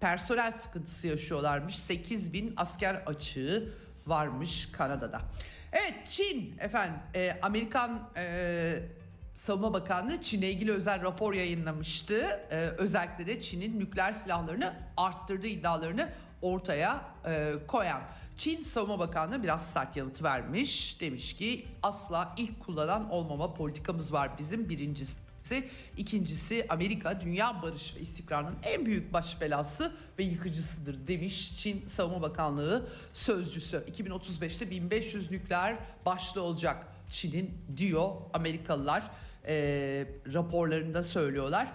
[0.00, 1.78] Personel sıkıntısı yaşıyorlarmış.
[1.78, 3.72] 8 bin asker açığı
[4.06, 5.20] varmış Kanada'da.
[5.72, 8.82] Evet Çin efendim e, Amerikan e,
[9.36, 12.40] Savunma Bakanlığı Çin'e ilgili özel rapor yayınlamıştı.
[12.50, 16.08] Ee, özellikle de Çin'in nükleer silahlarını arttırdığı iddialarını
[16.52, 18.02] ortaya e, koyan.
[18.36, 21.00] Çin Savunma Bakanlığı biraz sert yanıt vermiş.
[21.00, 25.16] Demiş ki asla ilk kullanan olmama politikamız var bizim birincisi.
[25.96, 32.22] İkincisi Amerika dünya barış ve istikrarının en büyük baş belası ve yıkıcısıdır demiş Çin Savunma
[32.22, 33.76] Bakanlığı sözcüsü.
[33.76, 39.02] 2035'te 1500 nükleer başlı olacak Çin'in diyor Amerikalılar
[39.46, 39.54] e,
[40.32, 41.68] raporlarında söylüyorlar.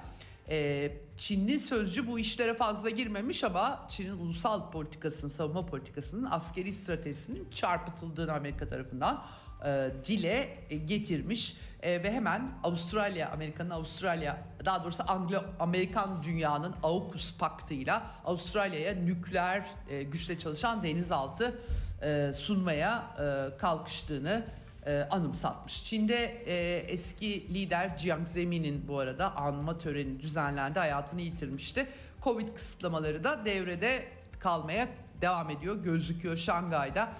[0.49, 7.49] E, Çinli sözcü bu işlere fazla girmemiş ama Çin'in ulusal politikasının, savunma politikasının askeri stratejisinin
[7.51, 9.23] çarpıtıldığını Amerika tarafından
[9.65, 11.58] e, dile getirmiş.
[11.82, 20.04] E, ve hemen Avustralya, Amerika'nın Avustralya, daha doğrusu Anglo-Amerikan dünyanın AUKUS paktıyla Avustralya'ya nükleer e,
[20.04, 21.60] güçle çalışan denizaltı
[22.01, 24.45] e, sunmaya e, kalkıştığını
[24.86, 25.84] e, anımsatmış.
[25.84, 31.88] Çin'de e, eski lider Jiang Zemin'in bu arada anma töreni düzenlendi, hayatını yitirmişti.
[32.24, 34.04] Covid kısıtlamaları da devrede
[34.39, 34.88] kalmaya
[35.22, 37.13] devam ediyor, gözüküyor Şangay'da.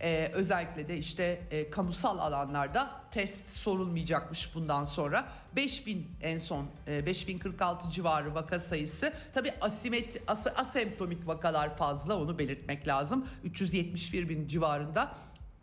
[0.00, 5.28] E, özellikle de işte e, kamusal alanlarda test sorulmayacakmış bundan sonra.
[5.56, 9.12] 5000 en son e, 5046 civarı vaka sayısı.
[9.34, 13.26] Tabi asimet, as, asemptomik vakalar fazla onu belirtmek lazım.
[13.44, 15.14] 371 bin civarında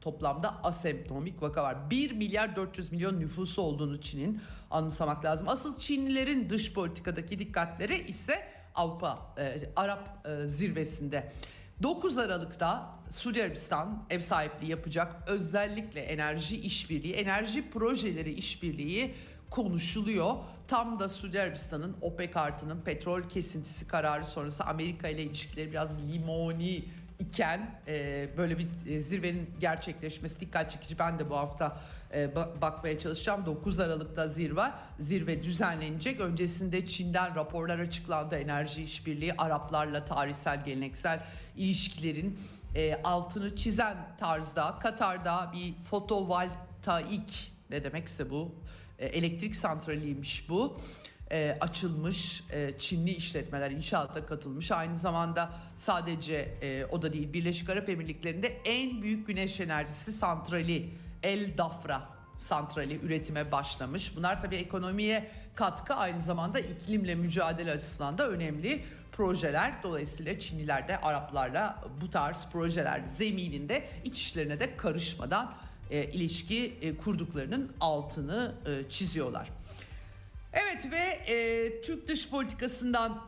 [0.06, 1.90] toplamda asemptomik vaka var.
[1.90, 4.42] 1 milyar 400 milyon nüfusu olduğunu Çin'in
[4.72, 5.48] anımsamak lazım.
[5.50, 11.32] Asıl Çinlilerin dış politikadaki dikkatleri ise Avrupa, e, Arap e, zirvesinde.
[11.84, 19.14] 9 Aralık'ta Suudi Arabistan ev sahipliği yapacak özellikle enerji işbirliği, enerji projeleri işbirliği
[19.50, 20.36] konuşuluyor.
[20.68, 26.84] Tam da Suudi Arabistan'ın OPEC artının petrol kesintisi kararı sonrası Amerika ile ilişkileri biraz limoni
[27.20, 31.00] iken e, böyle bir e, zirvenin gerçekleşmesi dikkat çekici.
[31.00, 31.82] Ben de bu hafta
[32.14, 33.46] e, ba- bakmaya çalışacağım.
[33.46, 34.62] 9 Aralık'ta zirve
[35.00, 36.20] zirve düzenlenecek.
[36.20, 38.36] Öncesinde Çin'den raporlar açıklandı.
[38.36, 41.24] Enerji işbirliği Araplarla tarihsel geleneksel
[41.58, 42.40] ilişkilerin
[42.76, 48.56] e, altını çizen tarzda Katar'da bir fotovoltaik ne demekse bu
[49.00, 50.78] e, elektrik santraliymiş bu
[51.32, 54.72] e, açılmış e, Çinli işletmeler inşaata katılmış.
[54.72, 60.90] Aynı zamanda sadece e, o da değil Birleşik Arap Emirlikleri'nde en büyük güneş enerjisi santrali
[61.24, 62.02] El Dafra
[62.40, 64.16] santrali üretime başlamış.
[64.16, 69.74] Bunlar tabii ekonomiye katkı aynı zamanda iklimle mücadele açısından da önemli projeler.
[69.84, 75.54] Dolayısıyla Çinliler de Araplarla bu tarz projeler zemininde iç işlerine de karışmadan
[75.92, 79.50] e, ilişki e, kurduklarının altını e, çiziyorlar.
[80.56, 83.22] Evet ve e, Türk dış politikasından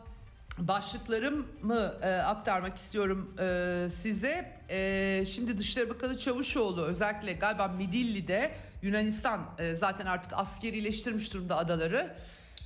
[0.58, 4.60] başlıklarımı e, aktarmak istiyorum e, size.
[4.70, 12.16] E, şimdi Dışişleri Bakanı Çavuşoğlu özellikle galiba Midilli'de Yunanistan e, zaten artık askerileştirmiş durumda adaları.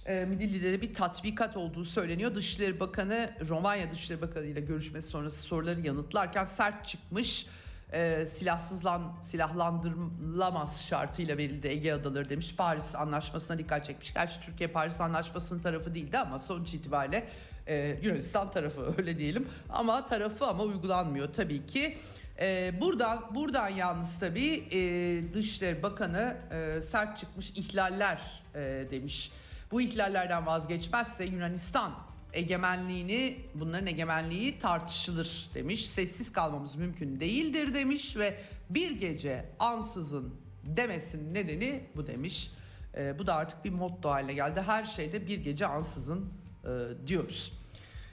[0.05, 2.35] E, Midilli'de de bir tatbikat olduğu söyleniyor.
[2.35, 7.45] Dışişleri Bakanı Romanya Dışişleri Bakanı ile görüşmesi sonrası soruları yanıtlarken sert çıkmış
[7.91, 12.55] e, silahsızlan silahlandırılamaz şartıyla verildi Ege Adaları demiş.
[12.55, 14.13] Paris Anlaşması'na dikkat çekmiş.
[14.13, 17.27] Gerçi Türkiye Paris Anlaşması'nın tarafı değildi ama sonuç itibariyle
[17.67, 19.47] e, Yunanistan tarafı öyle diyelim.
[19.69, 21.97] Ama tarafı ama uygulanmıyor tabii ki.
[22.39, 28.59] E, buradan buradan yalnız tabii e, Dışişleri Bakanı e, sert çıkmış ihlaller e,
[28.91, 29.31] demiş.
[29.71, 35.89] Bu ihlallerden vazgeçmezse Yunanistan egemenliğini bunların egemenliği tartışılır demiş.
[35.89, 38.37] Sessiz kalmamız mümkün değildir demiş ve
[38.69, 42.51] bir gece ansızın demesinin nedeni bu demiş.
[42.97, 44.61] E, bu da artık bir motto haline geldi.
[44.61, 47.53] Her şeyde bir gece ansızın e, diyoruz.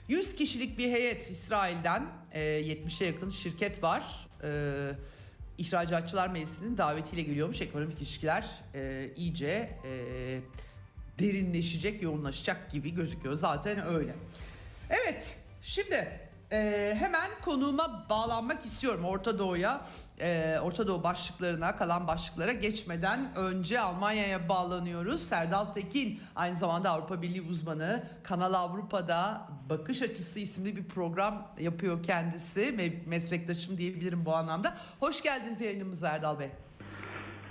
[0.07, 4.27] 100 kişilik bir heyet İsrail'den e, 70'e yakın şirket var.
[4.43, 4.49] E,
[5.57, 7.61] İhracatçılar Meclisi'nin davetiyle geliyormuş.
[7.61, 10.39] Ekonomik ilişkiler e, iyice e,
[11.19, 13.35] derinleşecek, yoğunlaşacak gibi gözüküyor.
[13.35, 14.15] Zaten öyle.
[14.89, 16.19] Evet, şimdi
[16.51, 19.81] e, hemen konuğuma bağlanmak istiyorum Orta Doğu'ya,
[20.19, 25.21] e, Orta Doğu başlıklarına, kalan başlıklara geçmeden önce Almanya'ya bağlanıyoruz.
[25.23, 32.03] Serdal Tekin, aynı zamanda Avrupa Birliği uzmanı, Kanal Avrupa'da Bakış Açısı isimli bir program yapıyor
[32.03, 32.61] kendisi.
[32.61, 34.77] Me- meslektaşım diyebilirim bu anlamda.
[34.99, 36.49] Hoş geldiniz yayınımıza Erdal Bey.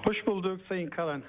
[0.05, 1.23] Hoş bulduk Sayın Kalan.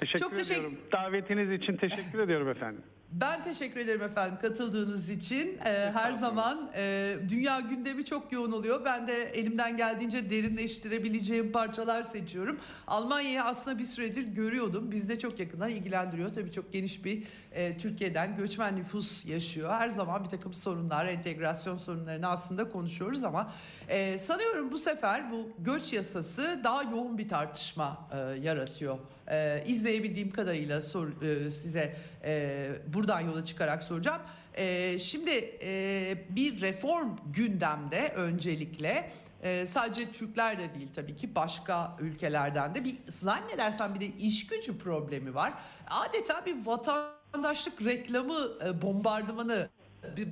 [0.00, 0.78] Teşekkür Çok teşekkür- ediyorum.
[0.92, 2.82] Davetiniz için teşekkür ediyorum efendim.
[3.12, 5.58] Ben teşekkür ederim efendim katıldığınız için.
[5.64, 8.84] Ee, her zaman e, dünya gündemi çok yoğun oluyor.
[8.84, 12.60] Ben de elimden geldiğince derinleştirebileceğim parçalar seçiyorum.
[12.86, 14.90] Almanya'yı aslında bir süredir görüyordum.
[14.90, 16.32] Bizde çok yakından ilgilendiriyor.
[16.32, 19.70] Tabii çok geniş bir e, Türkiye'den göçmen nüfus yaşıyor.
[19.70, 23.52] Her zaman bir takım sorunlar, entegrasyon sorunlarını aslında konuşuyoruz ama
[23.88, 28.98] e, sanıyorum bu sefer bu göç yasası daha yoğun bir tartışma e, yaratıyor.
[29.30, 34.22] E, izleyebildiğim kadarıyla sor, e, size e, buradan yola çıkarak soracağım.
[34.54, 39.10] E, şimdi e, bir reform gündemde öncelikle
[39.42, 44.46] e, sadece Türkler de değil tabii ki başka ülkelerden de bir zannedersem bir de iş
[44.46, 45.52] gücü problemi var.
[45.90, 49.68] Adeta bir vatandaşlık reklamı e, bombardımanı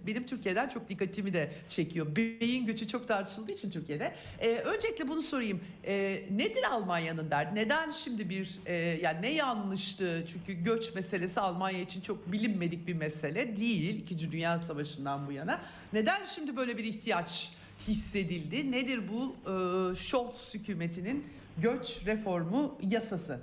[0.07, 2.17] benim Türkiye'den çok dikkatimi de çekiyor.
[2.17, 4.15] Beyin göçü çok tartışıldığı için Türkiye'de.
[4.39, 5.61] Ee, öncelikle bunu sorayım.
[5.87, 7.55] Ee, nedir Almanya'nın derdi?
[7.55, 10.25] Neden şimdi bir e, yani ne yanlıştı?
[10.27, 14.01] Çünkü göç meselesi Almanya için çok bilinmedik bir mesele değil.
[14.01, 15.61] İkinci Dünya Savaşı'ndan bu yana.
[15.93, 17.51] Neden şimdi böyle bir ihtiyaç
[17.89, 18.73] hissedildi?
[18.73, 21.27] Nedir bu e, Scholz hükümetinin
[21.59, 23.41] göç reformu yasası?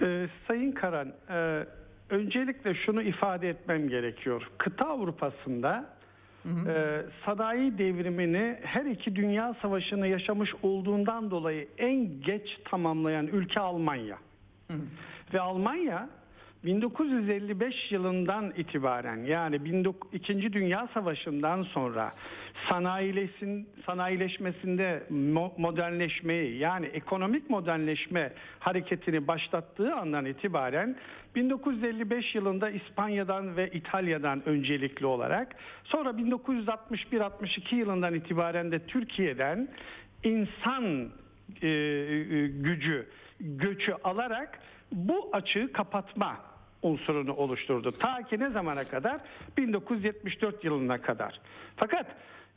[0.00, 1.66] Ee, Sayın Karan, e,
[2.10, 4.50] öncelikle şunu ifade etmem gerekiyor.
[4.58, 5.98] Kıta Avrupa'sında
[6.46, 14.18] e, sanayi devrimini her iki dünya savaşını yaşamış olduğundan dolayı en geç tamamlayan ülke Almanya.
[15.34, 16.08] Ve Almanya
[16.64, 22.10] 1955 yılından itibaren yani 19 İkinci Dünya Savaşı'ndan sonra
[22.68, 30.96] sanayileşin, sanayileşmesinde mo- modernleşmeyi yani ekonomik modernleşme hareketini başlattığı andan itibaren
[31.34, 39.68] 1955 yılında İspanya'dan ve İtalya'dan öncelikli olarak sonra 1961-62 yılından itibaren de Türkiye'den
[40.24, 41.08] insan
[41.62, 43.06] e, e, gücü
[43.40, 44.58] göçü alarak
[44.92, 46.36] bu açığı kapatma
[46.82, 47.92] unsurunu oluşturdu.
[47.92, 49.20] Ta ki ne zamana kadar?
[49.56, 51.40] 1974 yılına kadar.
[51.76, 52.06] Fakat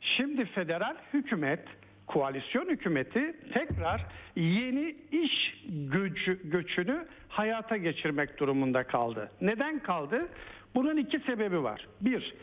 [0.02, 1.68] şimdi federal hükümet
[2.06, 9.30] koalisyon hükümeti tekrar yeni iş göçü, göçünü hayata geçirmek durumunda kaldı.
[9.40, 10.28] Neden kaldı?
[10.74, 11.88] Bunun iki sebebi var.
[12.00, 12.34] Bir,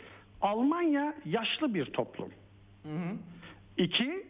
[0.41, 2.29] Almanya yaşlı bir toplum.
[3.77, 4.27] İki,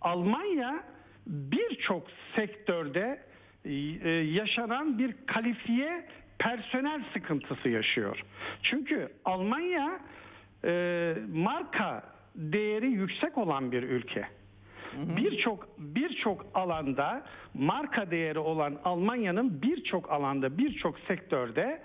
[0.00, 0.84] Almanya
[1.26, 3.22] birçok sektörde
[3.64, 6.06] e, yaşanan bir kalifiye
[6.38, 8.22] personel sıkıntısı yaşıyor.
[8.62, 10.00] Çünkü Almanya
[10.64, 12.02] e, marka
[12.34, 14.28] değeri yüksek olan bir ülke.
[14.96, 17.22] Birçok birçok alanda
[17.54, 21.82] marka değeri olan Almanya'nın birçok alanda birçok sektörde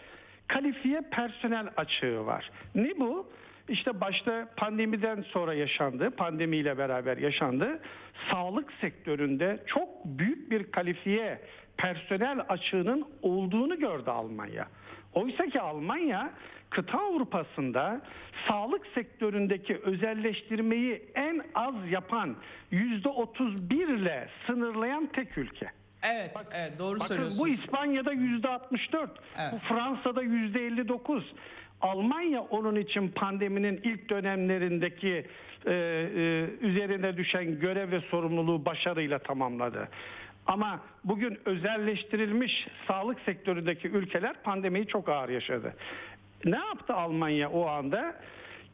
[0.47, 2.51] kalifiye personel açığı var.
[2.75, 3.29] Ne bu?
[3.69, 7.79] İşte başta pandemiden sonra yaşandı, pandemiyle beraber yaşandı.
[8.31, 11.41] Sağlık sektöründe çok büyük bir kalifiye
[11.77, 14.67] personel açığının olduğunu gördü Almanya.
[15.13, 16.33] Oysa ki Almanya
[16.69, 18.01] kıta Avrupa'sında
[18.47, 22.35] sağlık sektöründeki özelleştirmeyi en az yapan
[22.71, 25.71] %31 ile sınırlayan tek ülke.
[26.03, 27.39] Evet, evet doğru Bakın söylüyorsunuz.
[27.39, 29.53] bu İspanya'da yüzde 64, Evet.
[29.53, 31.33] bu Fransa'da yüzde 59.
[31.81, 35.25] Almanya onun için pandeminin ilk dönemlerindeki
[35.65, 39.89] e, e, üzerine düşen görev ve sorumluluğu başarıyla tamamladı.
[40.47, 45.73] Ama bugün özelleştirilmiş sağlık sektöründeki ülkeler pandemiyi çok ağır yaşadı.
[46.45, 48.15] Ne yaptı Almanya o anda?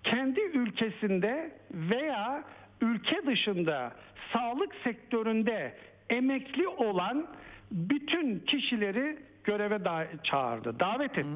[0.03, 2.43] Kendi ülkesinde veya
[2.81, 3.91] ülke dışında
[4.33, 5.75] sağlık sektöründe
[6.09, 7.27] emekli olan
[7.71, 11.27] bütün kişileri göreve da- çağırdı, davet etti.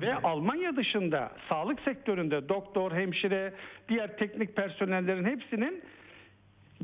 [0.00, 3.54] Ve Almanya dışında sağlık sektöründe doktor, hemşire,
[3.88, 5.82] diğer teknik personellerin hepsinin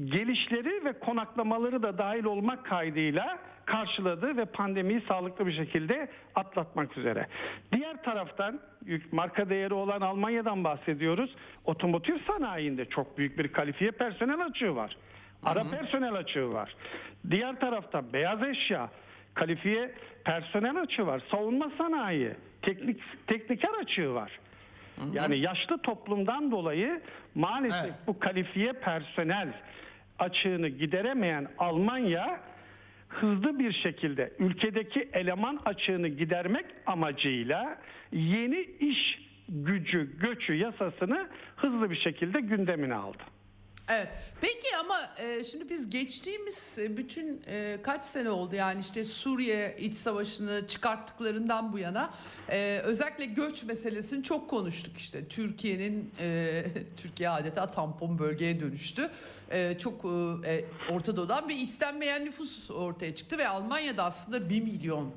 [0.05, 7.27] gelişleri ve konaklamaları da dahil olmak kaydıyla karşıladı ve pandemiyi sağlıklı bir şekilde atlatmak üzere.
[7.73, 8.61] Diğer taraftan
[9.13, 11.35] marka değeri olan Almanya'dan bahsediyoruz.
[11.65, 14.97] Otomotiv sanayinde çok büyük bir kalifiye personel açığı var.
[15.45, 16.77] Ara personel açığı var.
[17.31, 18.91] Diğer tarafta beyaz eşya,
[19.35, 19.95] kalifiye
[20.25, 21.23] personel açığı var.
[21.31, 22.31] Savunma sanayi,
[22.63, 24.39] teknik tekniker açığı var.
[25.13, 27.01] Yani yaşlı toplumdan dolayı
[27.35, 27.95] maalesef Evet.
[28.07, 29.53] bu kalifiye personel
[30.19, 32.41] açığını gideremeyen Almanya
[33.13, 37.79] hızlı bir şekilde ülkedeki eleman açığını gidermek amacıyla
[38.13, 43.23] yeni iş gücü göçü yasasını hızlı bir şekilde gündemine aldı.
[43.93, 44.09] Evet.
[44.41, 49.77] Peki ama e, şimdi biz geçtiğimiz e, bütün e, kaç sene oldu yani işte Suriye
[49.79, 52.15] iç savaşını çıkarttıklarından bu yana
[52.49, 55.29] e, özellikle göç meselesini çok konuştuk işte.
[55.29, 56.65] Türkiye'nin e,
[56.97, 59.11] Türkiye adeta tampon bölgeye dönüştü.
[59.51, 60.05] E, çok
[60.45, 65.13] e, e, Orta bir istenmeyen nüfus ortaya çıktı ve Almanya'da aslında 1 milyon e,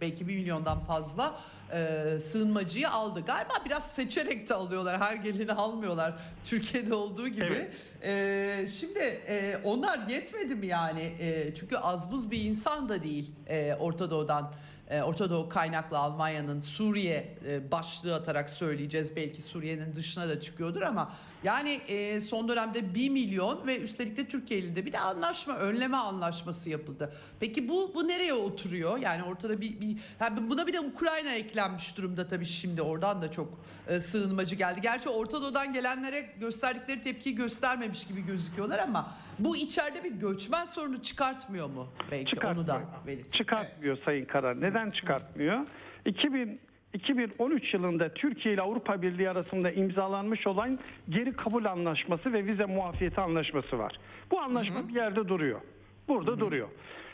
[0.00, 1.40] belki 1 milyondan fazla
[1.72, 3.20] e, sığınmacıyı aldı.
[3.26, 5.00] Galiba biraz seçerek de alıyorlar.
[5.00, 6.14] Her geleni almıyorlar.
[6.46, 7.44] Türkiye'de olduğu gibi.
[7.44, 7.70] Evet.
[8.04, 11.12] Ee, şimdi e, onlar yetmedi mi yani?
[11.20, 14.52] E, çünkü az buz bir insan da değil e, Orta Doğu'dan.
[14.90, 19.16] e, Orta Doğu kaynaklı Almanya'nın Suriye e, başlığı atarak söyleyeceğiz.
[19.16, 21.12] Belki Suriye'nin dışına da çıkıyordur ama
[21.44, 25.56] yani e, son dönemde 1 milyon ve üstelik de Türkiye ile de bir de anlaşma,
[25.56, 27.12] önleme anlaşması yapıldı.
[27.40, 28.98] Peki bu bu nereye oturuyor?
[28.98, 33.30] Yani ortada bir, bir yani buna bir de Ukrayna eklenmiş durumda tabii şimdi oradan da
[33.30, 33.48] çok
[33.88, 34.80] e, sığınmacı geldi.
[34.82, 41.02] Gerçi Orta Doğu'dan gelenlere gösterdikleri tepkiyi göstermemiş gibi gözüküyorlar ama bu içeride bir göçmen sorunu
[41.02, 41.88] çıkartmıyor mu?
[42.10, 43.32] Belki onu da belirteyim.
[43.32, 44.60] Çıkartmıyor Sayın Karar.
[44.60, 45.66] Neden çıkartmıyor?
[46.04, 46.60] 2000
[46.96, 50.78] 2013 yılında Türkiye ile Avrupa Birliği arasında imzalanmış olan
[51.08, 53.98] geri kabul anlaşması ve vize muafiyeti anlaşması var.
[54.30, 55.60] Bu anlaşma bir yerde duruyor.
[56.08, 56.68] Burada duruyor.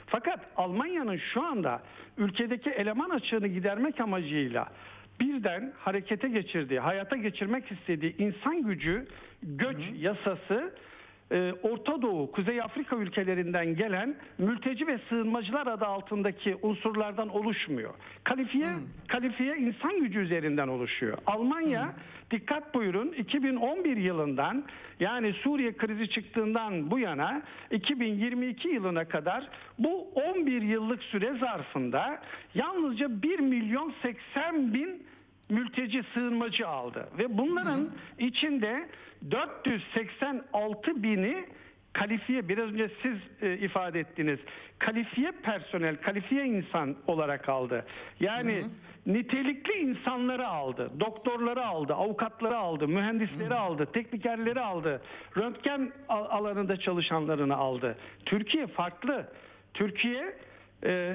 [0.07, 1.83] Fakat Almanya'nın şu anda
[2.16, 4.68] ülkedeki eleman açığını gidermek amacıyla
[5.20, 9.06] birden harekete geçirdiği, hayata geçirmek istediği insan gücü
[9.42, 10.74] göç yasası
[11.33, 17.95] e, Orta Doğu, Kuzey Afrika ülkelerinden gelen mülteci ve sığınmacılar adı altındaki unsurlardan oluşmuyor.
[18.24, 18.68] Kalifiye
[19.09, 21.18] kalifiye insan gücü üzerinden oluşuyor.
[21.26, 21.93] Almanya
[22.30, 24.64] dikkat buyurun 2011 yılından
[25.01, 32.22] yani Suriye krizi çıktığından bu yana 2022 yılına kadar bu 11 yıllık süre zarfında
[32.55, 35.07] yalnızca 1 milyon 80 bin
[35.51, 38.89] mülteci sığınmacı aldı ve bunların içinde
[39.31, 41.45] 486 bini
[41.93, 44.39] kalifiye biraz önce siz e, ifade ettiniz.
[44.79, 47.87] Kalifiye personel kalifiye insan olarak aldı.
[48.20, 48.62] Yani
[49.07, 55.03] nitelikli insanları aldı doktorları aldı avukatları aldı mühendisleri aldı teknikerleri aldı
[55.37, 57.97] röntgen al- alanında çalışanlarını aldı.
[58.25, 59.29] Türkiye farklı.
[59.75, 60.37] Türkiye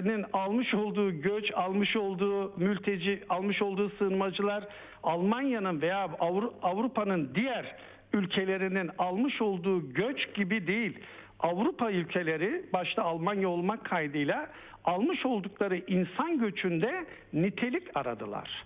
[0.03, 4.67] nin almış olduğu göç, almış olduğu mülteci, almış olduğu sığınmacılar
[5.03, 7.75] Almanya'nın veya Avru- Avrupa'nın diğer
[8.13, 10.99] ülkelerinin almış olduğu göç gibi değil.
[11.39, 14.47] Avrupa ülkeleri başta Almanya olmak kaydıyla
[14.85, 18.65] almış oldukları insan göçünde nitelik aradılar.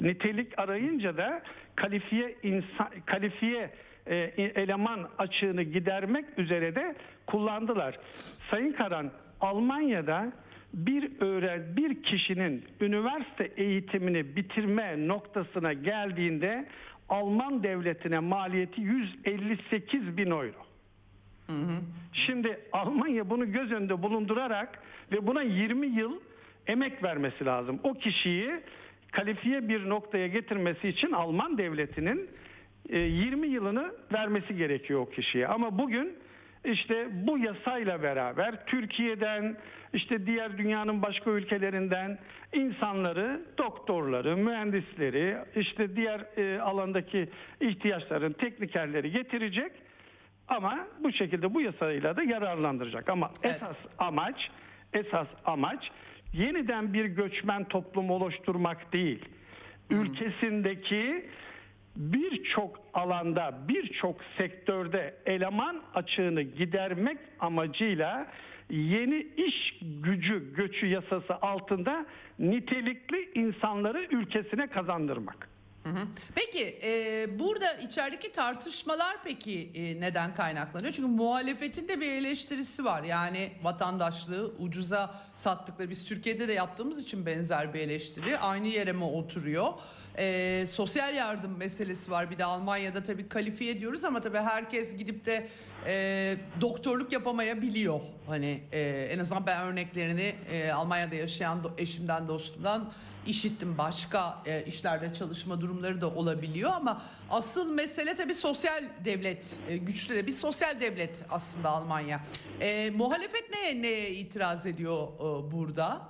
[0.00, 1.42] Nitelik arayınca da
[1.76, 3.70] kalifiye insan kalifiye
[4.06, 6.96] e, eleman açığını gidermek üzere de
[7.26, 7.98] kullandılar.
[8.50, 10.32] Sayın Karan Almanya'da
[10.74, 16.66] bir öğren bir kişinin üniversite eğitimini bitirme noktasına geldiğinde
[17.10, 20.66] Alman devletine maliyeti 158 bin euro.
[22.12, 24.82] Şimdi Almanya bunu göz önünde bulundurarak
[25.12, 26.20] ve buna 20 yıl
[26.66, 27.80] emek vermesi lazım.
[27.82, 28.50] O kişiyi
[29.12, 32.30] kalifiye bir noktaya getirmesi için Alman devletinin
[32.88, 35.46] e, 20 yılını vermesi gerekiyor o kişiye.
[35.46, 36.18] Ama bugün
[36.64, 39.56] işte bu yasayla beraber Türkiye'den
[39.92, 42.18] işte diğer dünyanın başka ülkelerinden
[42.52, 47.28] insanları, doktorları, mühendisleri, işte diğer e, alandaki
[47.60, 49.72] ihtiyaçların teknikerleri getirecek
[50.48, 53.08] ama bu şekilde bu yasayla da yararlandıracak.
[53.08, 53.56] Ama Evet.
[53.56, 54.50] esas amaç
[54.92, 55.90] esas amaç
[56.32, 59.24] yeniden bir göçmen toplum oluşturmak değil.
[59.90, 61.26] Ülkesindeki
[61.96, 68.26] birçok alanda, birçok sektörde eleman açığını gidermek amacıyla
[68.70, 72.06] yeni iş gücü göçü yasası altında
[72.38, 75.50] nitelikli insanları ülkesine kazandırmak.
[76.34, 80.92] Peki e, burada içerideki tartışmalar peki e, neden kaynaklanıyor?
[80.92, 83.02] Çünkü muhalefetin de bir eleştirisi var.
[83.02, 88.38] Yani vatandaşlığı ucuza sattıkları biz Türkiye'de de yaptığımız için benzer bir eleştiri.
[88.38, 89.72] Aynı yere mi oturuyor?
[90.18, 92.30] E, sosyal yardım meselesi var.
[92.30, 95.48] Bir de Almanya'da tabii kalifiye ediyoruz ama tabii herkes gidip de
[95.86, 98.00] e, doktorluk yapamayabiliyor.
[98.26, 102.92] Hani e, en azından ben örneklerini e, Almanya'da yaşayan do- eşimden dostumdan
[103.26, 103.78] işittim.
[103.78, 110.14] Başka e, işlerde çalışma durumları da olabiliyor ama asıl mesele tabii sosyal devlet e, güçlü
[110.14, 112.20] de bir sosyal devlet aslında Almanya.
[112.60, 116.02] E, muhalefet neye neye itiraz ediyor e, burada?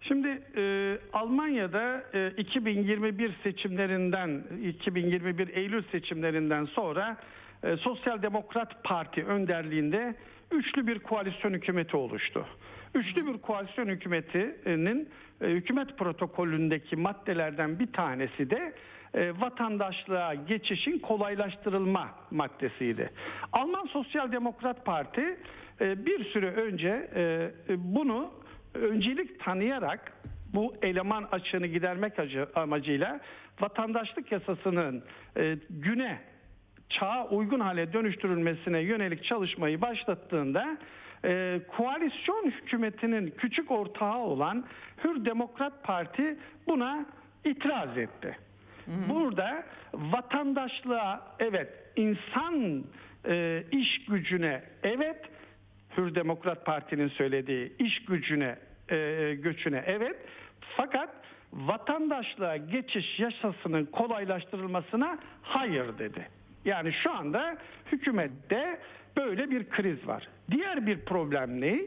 [0.00, 7.16] Şimdi e, Almanya'da e, 2021 seçimlerinden 2021 Eylül seçimlerinden sonra
[7.62, 10.14] e, Sosyal Demokrat Parti önderliğinde
[10.50, 12.46] üçlü bir koalisyon hükümeti oluştu.
[12.94, 15.08] Üçlü bir koalisyon hükümetinin
[15.40, 18.74] e, hükümet protokolündeki maddelerden bir tanesi de
[19.14, 23.10] e, vatandaşlığa geçişin kolaylaştırılma maddesiydi.
[23.52, 25.38] Alman Sosyal Demokrat Parti
[25.80, 28.30] e, bir süre önce e, bunu
[28.74, 30.12] öncelik tanıyarak
[30.54, 33.20] bu eleman açığını gidermek acı- amacıyla
[33.60, 35.04] vatandaşlık yasasının
[35.36, 36.20] e, güne
[36.88, 40.78] çağa uygun hale dönüştürülmesine yönelik çalışmayı başlattığında
[41.24, 44.64] e, koalisyon hükümetinin küçük ortağı olan
[45.04, 47.06] Hür Demokrat Parti buna
[47.44, 48.36] itiraz etti.
[49.08, 49.64] Burada
[49.94, 52.84] vatandaşlığa evet insan
[53.28, 55.30] e, iş gücüne evet
[55.98, 60.16] Hür Demokrat Parti'nin söylediği iş gücüne e, göçüne evet
[60.76, 61.10] fakat
[61.52, 66.28] vatandaşlığa geçiş yasasının kolaylaştırılmasına hayır dedi.
[66.64, 67.58] Yani şu anda
[67.92, 68.80] hükümette
[69.18, 70.28] böyle bir kriz var.
[70.50, 71.78] Diğer bir problem ne?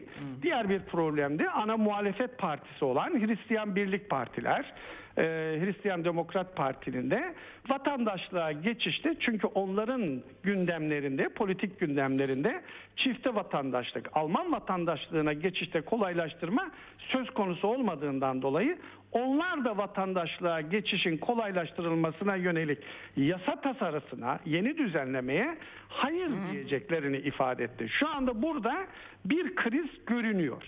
[0.41, 4.73] Diğer bir problem de ana muhalefet partisi olan Hristiyan Birlik Partiler,
[5.17, 5.23] e,
[5.63, 7.33] Hristiyan Demokrat Parti'nin de
[7.69, 12.61] vatandaşlığa geçişte çünkü onların gündemlerinde, politik gündemlerinde
[12.95, 18.77] çifte vatandaşlık, Alman vatandaşlığına geçişte kolaylaştırma söz konusu olmadığından dolayı
[19.11, 22.77] onlar da vatandaşlığa geçişin kolaylaştırılmasına yönelik
[23.15, 25.57] yasa tasarısına, yeni düzenlemeye
[25.89, 27.89] hayır diyeceklerini ifade etti.
[27.89, 28.87] Şu anda burada
[29.25, 30.63] bir kriz görünüyor.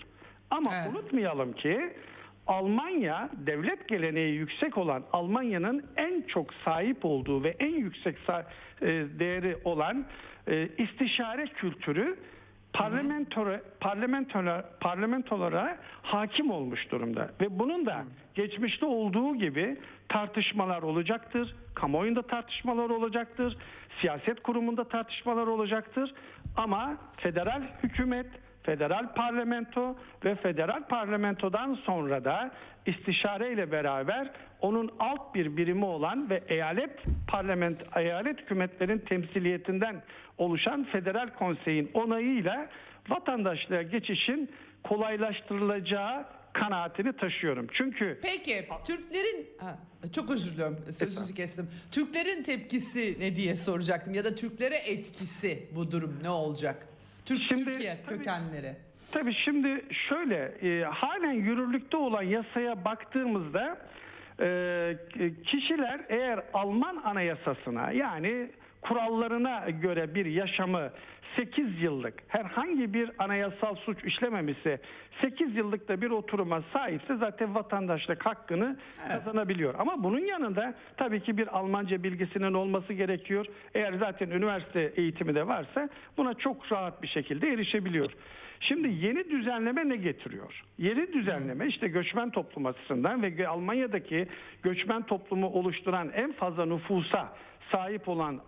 [0.50, 0.88] Ama Evet.
[0.90, 1.90] unutmayalım ki
[2.46, 8.86] Almanya devlet geleneği yüksek olan Almanya'nın en çok sahip olduğu ve en yüksek e,
[9.18, 10.06] değeri olan
[10.48, 12.16] e, istişare kültürü
[12.74, 17.30] parlamentolara, parlamentolara, parlamentolara hakim olmuş durumda.
[17.40, 18.04] Ve bunun da
[18.34, 19.76] geçmişte olduğu gibi
[20.08, 21.56] tartışmalar olacaktır.
[21.74, 23.56] Kamuoyunda tartışmalar olacaktır.
[24.00, 26.14] Siyaset kurumunda tartışmalar olacaktır.
[26.56, 28.26] Ama federal hükümet,
[28.64, 32.50] federal parlamento ve federal parlamentodan sonra da
[32.86, 36.90] istişare ile beraber onun alt bir birimi olan ve eyalet
[37.26, 40.02] parlament eyalet hükümetlerin temsiliyetinden
[40.38, 42.68] oluşan federal konseyin onayıyla
[43.08, 44.50] vatandaşlığa geçişin
[44.84, 47.66] kolaylaştırılacağı kanaatini taşıyorum.
[47.72, 49.78] Çünkü Peki Türklerin ha,
[50.12, 51.70] çok özür diliyorum sözünüzü kestim.
[51.90, 56.93] Türklerin tepkisi ne diye soracaktım ya da Türklere etkisi bu durum ne olacak?
[57.24, 58.76] Türk Şimdi, Türkiye tabii- kökenleri.
[59.12, 63.78] Tabii şimdi şöyle e, halen yürürlükte olan yasaya baktığımızda
[64.40, 64.96] e,
[65.46, 68.50] kişiler eğer Alman anayasasına yani
[68.88, 70.90] kurallarına göre bir yaşamı
[71.36, 74.80] 8 yıllık herhangi bir anayasal suç işlememişse
[75.20, 78.76] 8 yıllık da bir oturuma sahipse zaten vatandaşlık hakkını
[79.08, 79.74] kazanabiliyor.
[79.78, 83.46] Ama bunun yanında tabii ki bir Almanca bilgisinin olması gerekiyor.
[83.74, 88.12] Eğer zaten üniversite eğitimi de varsa buna çok rahat bir şekilde erişebiliyor.
[88.60, 90.62] Şimdi yeni düzenleme ne getiriyor?
[90.78, 94.28] Yeni düzenleme işte göçmen toplum açısından ve Almanya'daki
[94.62, 97.32] göçmen toplumu oluşturan en fazla nüfusa
[97.72, 98.40] sahip olan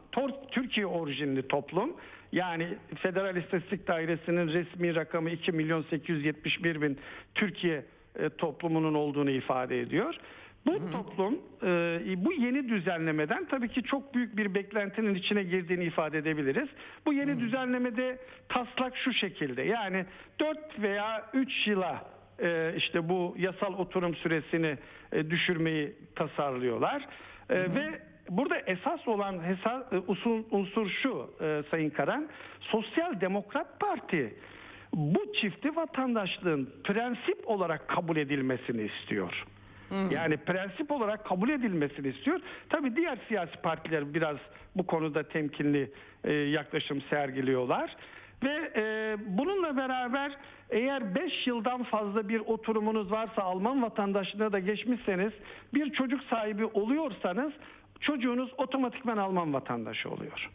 [0.50, 1.96] Türkiye orijinli toplum
[2.32, 6.98] yani Federal İstatistik Dairesi'nin resmi rakamı 2 milyon 871 bin
[7.34, 7.84] Türkiye
[8.18, 10.14] e, toplumunun olduğunu ifade ediyor.
[10.66, 16.18] Bu toplum e, bu yeni düzenlemeden tabii ki çok büyük bir beklentinin içine girdiğini ifade
[16.18, 16.68] edebiliriz.
[17.06, 20.06] Bu yeni düzenlemede taslak şu şekilde yani
[20.40, 22.04] 4 veya 3 yıla
[22.42, 24.78] e, işte bu yasal oturum süresini
[25.30, 27.08] düşürmeyi tasarlıyorlar.
[27.50, 28.00] Ve
[28.30, 32.28] burada esas olan hesa, e, usul, unsur şu e, Sayın Karan,
[32.60, 34.34] Sosyal Demokrat Parti
[34.94, 39.44] bu çifti vatandaşlığın prensip olarak kabul edilmesini istiyor.
[40.10, 42.40] Yani prensip olarak kabul edilmesini istiyor.
[42.68, 44.36] Tabii diğer siyasi partiler biraz
[44.76, 45.90] bu konuda temkinli
[46.24, 47.96] e, yaklaşım sergiliyorlar.
[48.42, 50.32] Ve e, bununla beraber
[50.70, 55.32] eğer 5 yıldan fazla bir oturumunuz varsa Alman vatandaşlığına da geçmişseniz
[55.74, 57.52] bir çocuk sahibi oluyorsanız
[58.00, 60.50] çocuğunuz otomatikman Alman vatandaşı oluyor.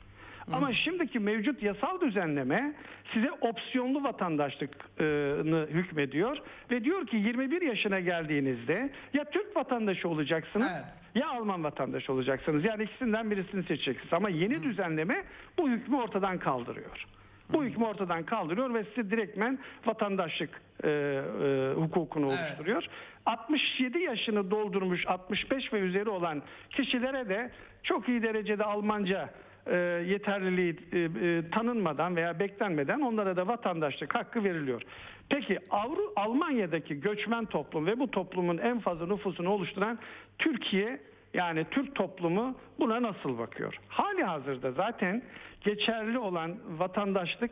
[0.52, 2.74] Ama şimdiki mevcut yasal düzenleme
[3.14, 6.38] size opsiyonlu vatandaşlıkını hükmediyor
[6.72, 10.86] ve diyor ki 21 yaşına geldiğinizde ya Türk vatandaşı olacaksınız Evet.
[11.24, 12.66] ya Alman vatandaşı olacaksınız.
[12.66, 14.14] Yani ikisinden birisini seçeceksiniz.
[14.14, 15.24] Ama yeni düzenleme
[15.60, 17.06] bu hükmü ortadan kaldırıyor.
[17.54, 22.40] Bu hükmü ortadan kaldırıyor ve size direktmen vatandaşlık e, e, hukukunu Evet.
[22.40, 22.86] oluşturuyor.
[23.26, 27.52] 67 yaşını doldurmuş 65 ve üzeri olan kişilere de
[27.84, 29.30] çok iyi derecede Almanca
[29.66, 29.76] e,
[30.08, 34.82] yeterliliği e, e, tanınmadan veya beklenmeden onlara da vatandaşlık hakkı veriliyor.
[35.30, 40.00] Peki Avru Almanya'daki göçmen toplum ve bu toplumun en fazla nüfusunu oluşturan
[40.40, 41.00] Türkiye
[41.34, 43.76] yani Türk toplumu buna nasıl bakıyor?
[43.88, 45.24] Hali hazırda zaten
[45.62, 47.52] geçerli olan vatandaşlık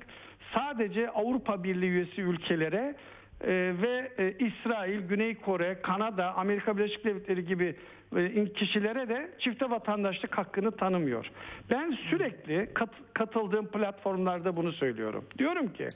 [0.53, 2.95] sadece Avrupa Birliği üyesi ülkelere
[3.41, 3.47] e,
[3.81, 7.75] ve e, İsrail, Güney Kore, Kanada, Amerika Birleşik Devletleri gibi
[8.15, 11.31] e, kişilere de çifte vatandaşlık hakkını tanımıyor.
[11.69, 15.25] Ben sürekli kat- katıldığım platformlarda bunu söylüyorum.
[15.37, 15.89] Diyorum ki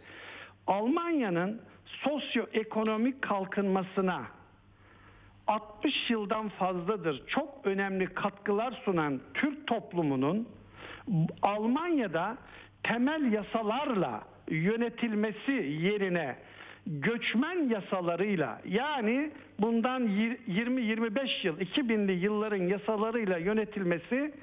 [0.68, 4.22] Almanya'nın sosyoekonomik kalkınmasına
[5.48, 10.48] 60 yıldan fazladır çok önemli katkılar sunan Türk toplumunun
[11.42, 12.38] Almanya'da
[12.84, 16.36] temel yasalarla yönetilmesi yerine
[16.88, 24.34] göçmen yasalarıyla yani bundan 20-25 yıl 2000'li yılların yasalarıyla yönetilmesi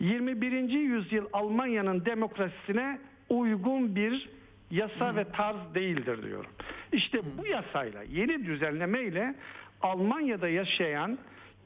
[0.00, 0.52] 21.
[0.70, 2.98] yüzyıl Almanya'nın demokrasisine
[3.28, 4.28] uygun bir
[4.70, 6.50] yasa ve tarz değildir diyorum.
[6.92, 9.34] İşte bu yasayla yeni düzenlemeyle
[9.82, 11.18] Almanya'da yaşayan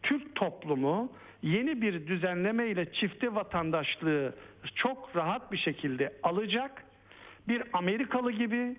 [0.02, 1.12] Türk toplumu
[1.42, 4.34] yeni bir düzenlemeyle çifte vatandaşlığı
[4.74, 6.84] çok rahat bir şekilde alacak.
[7.48, 8.76] Bir Amerikalı gibi,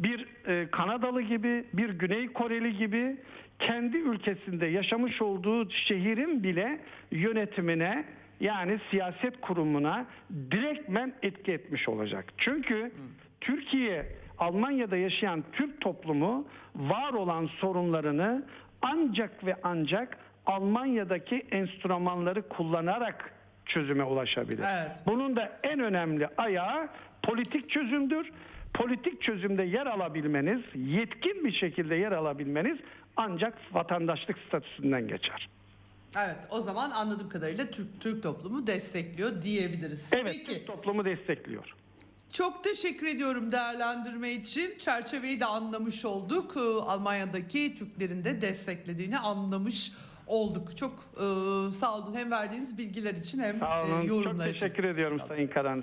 [0.00, 3.16] bir e, Kanadalı gibi, bir Güney Koreli gibi
[3.58, 8.04] kendi ülkesinde yaşamış olduğu şehrin bile yönetimine
[8.40, 10.06] yani siyaset kurumuna
[10.50, 12.24] direktmen etki etmiş olacak.
[12.38, 12.92] Çünkü
[13.40, 14.02] Türkiye
[14.38, 18.44] Almanya'da yaşayan Türk toplumu var olan sorunlarını
[18.86, 23.34] ancak ve ancak Almanya'daki enstrümanları kullanarak
[23.66, 24.64] çözüme ulaşabilir.
[24.78, 24.90] Evet.
[25.06, 26.88] Bunun da en önemli ayağı
[27.22, 28.30] politik çözümdür.
[28.74, 32.78] Politik çözümde yer alabilmeniz, yetkin bir şekilde yer alabilmeniz
[33.16, 35.48] ancak vatandaşlık statüsünden geçer.
[36.18, 40.12] Evet o zaman anladığım kadarıyla Türk, Türk toplumu destekliyor diyebiliriz.
[40.12, 41.74] Evet, Peki Türk toplumu destekliyor.
[42.32, 44.78] Çok teşekkür ediyorum değerlendirme için.
[44.78, 46.54] Çerçeveyi de anlamış olduk.
[46.56, 46.60] Ee,
[46.90, 49.92] Almanya'daki Türklerin de desteklediğini anlamış
[50.26, 50.76] olduk.
[50.76, 51.24] Çok e,
[51.72, 53.88] sağ olun hem verdiğiniz bilgiler için hem Sağ olun.
[53.98, 54.60] e, Çok yorumlar için.
[54.60, 55.82] teşekkür ediyorum Sayın Karan.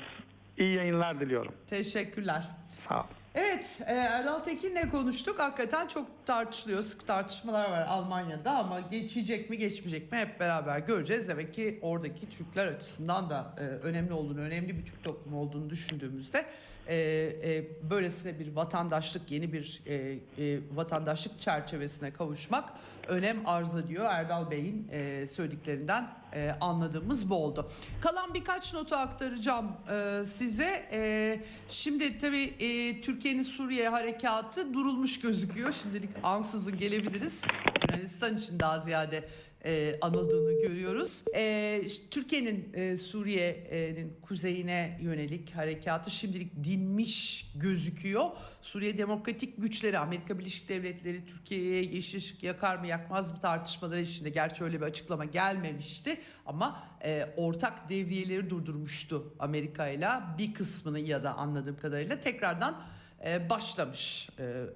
[0.58, 1.54] İyi yayınlar diliyorum.
[1.68, 2.42] Teşekkürler.
[2.90, 3.10] Sağ olun.
[3.36, 5.40] Evet, e, Erdal Tekin'le konuştuk.
[5.40, 11.30] Hakikaten çok tartışılıyor, sık tartışmalar var Almanya'da ama geçecek mi geçmeyecek mi hep beraber göreceğiz.
[11.30, 16.46] Demek ki oradaki Türkler açısından da e, önemli olduğunu, önemli bir Türk toplumu olduğunu düşündüğümüzde
[16.88, 22.74] e, e, böylesine bir vatandaşlık, yeni bir e, e, vatandaşlık çerçevesine kavuşmak
[23.08, 24.06] önem arz ediyor.
[24.10, 27.70] Erdal Bey'in e, söylediklerinden e, anladığımız bu oldu.
[28.02, 30.90] Kalan birkaç notu aktaracağım e, size.
[30.92, 35.74] E, şimdi tabii e, Türkiye'nin Suriye harekatı durulmuş gözüküyor.
[35.74, 37.44] Şimdilik ansızın gelebiliriz.
[37.90, 39.24] Yunanistan için daha ziyade
[39.66, 41.24] e, anıldığını görüyoruz.
[41.36, 48.26] E, Türkiye'nin e, Suriye'nin kuzeyine yönelik harekatı şimdilik dinmiş gözüküyor.
[48.62, 54.30] Suriye Demokratik Güçleri, Amerika Birleşik Devletleri Türkiye'ye yeşil ışık yakar mı yakmaz mı tartışmaları içinde.
[54.30, 61.24] Gerçi öyle bir açıklama gelmemişti ama e, ortak devriyeleri durdurmuştu Amerika ile bir kısmını ya
[61.24, 62.82] da anladığım kadarıyla tekrardan
[63.26, 64.30] e, başlamış.
[64.40, 64.68] E, e,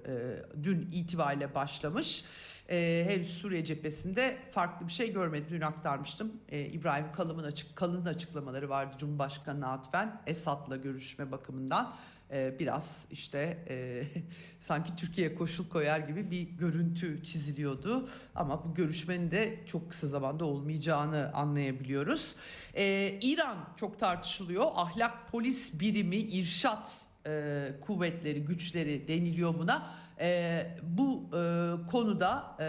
[0.62, 2.24] dün itibariyle başlamış.
[2.70, 5.46] E, henüz Suriye cephesinde farklı bir şey görmedim.
[5.50, 6.32] Dün aktarmıştım.
[6.48, 11.94] E, İbrahim Kalın'ın açık Kalın'ın açıklamaları vardı Cumhurbaşkanı'na atfen Esad'la görüşme bakımından.
[12.32, 14.02] e, biraz işte e,
[14.60, 18.08] sanki Türkiye koşul koyar gibi bir görüntü çiziliyordu.
[18.34, 22.36] Ama bu görüşmenin de çok kısa zamanda olmayacağını anlayabiliyoruz.
[22.74, 24.64] E, İran çok tartışılıyor.
[24.74, 29.90] Ahlak polis birimi, irşat e, kuvvetleri, güçleri deniliyor buna.
[30.20, 32.66] E, bu e, konuda e,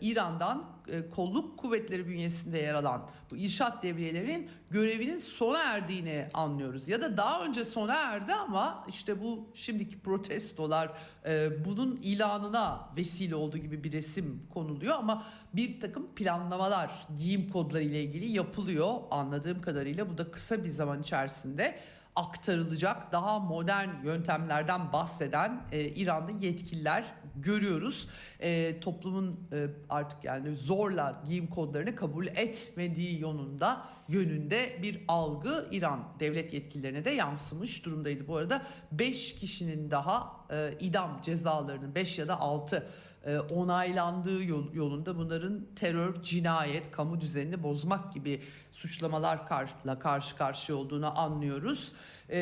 [0.00, 6.88] İran'dan e, kolluk kuvvetleri bünyesinde yer alan bu irşat devriyelerinin görevinin sona erdiğini anlıyoruz.
[6.88, 10.92] Ya da daha önce sona erdi ama işte bu şimdiki protestolar
[11.26, 15.24] e, bunun ilanına vesile olduğu gibi bir resim konuluyor ama
[15.54, 21.02] bir takım planlamalar giyim kodları ile ilgili yapılıyor anladığım kadarıyla bu da kısa bir zaman
[21.02, 21.78] içerisinde
[22.16, 27.04] aktarılacak daha modern yöntemlerden bahseden e, İran'da yetkililer
[27.36, 28.08] görüyoruz.
[28.40, 33.66] E, toplumun e, artık yani zorla giyim kodlarını kabul etmediği yönünde
[34.08, 38.28] yönünde bir algı İran devlet yetkililerine de yansımış durumdaydı.
[38.28, 42.88] Bu arada 5 kişinin daha e, idam cezalarının 5 ya da 6
[43.26, 48.40] e, onaylandığı yol, yolunda bunların terör, cinayet, kamu düzenini bozmak gibi
[48.82, 51.92] suçlamalarla karşı karşıya olduğunu anlıyoruz.
[52.30, 52.38] E,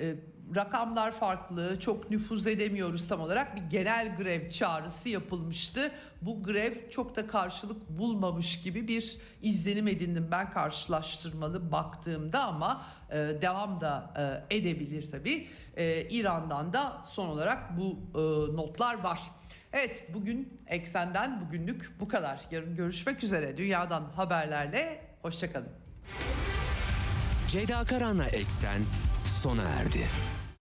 [0.00, 0.14] e,
[0.56, 3.56] rakamlar farklı, çok nüfuz edemiyoruz tam olarak.
[3.56, 5.90] Bir genel grev çağrısı yapılmıştı.
[6.22, 13.16] Bu grev çok da karşılık bulmamış gibi bir izlenim edindim ben karşılaştırmalı baktığımda ama e,
[13.16, 14.12] devam da
[14.50, 15.48] e, edebilir tabii.
[15.76, 18.22] E, İran'dan da son olarak bu e,
[18.56, 19.20] notlar var.
[19.72, 22.40] Evet bugün Eksen'den bugünlük bu kadar.
[22.50, 25.03] Yarın görüşmek üzere dünyadan haberlerle.
[25.24, 25.68] Hoşçakalın.
[27.48, 28.82] Ceyda Karan'la Eksen
[29.26, 30.06] sona erdi.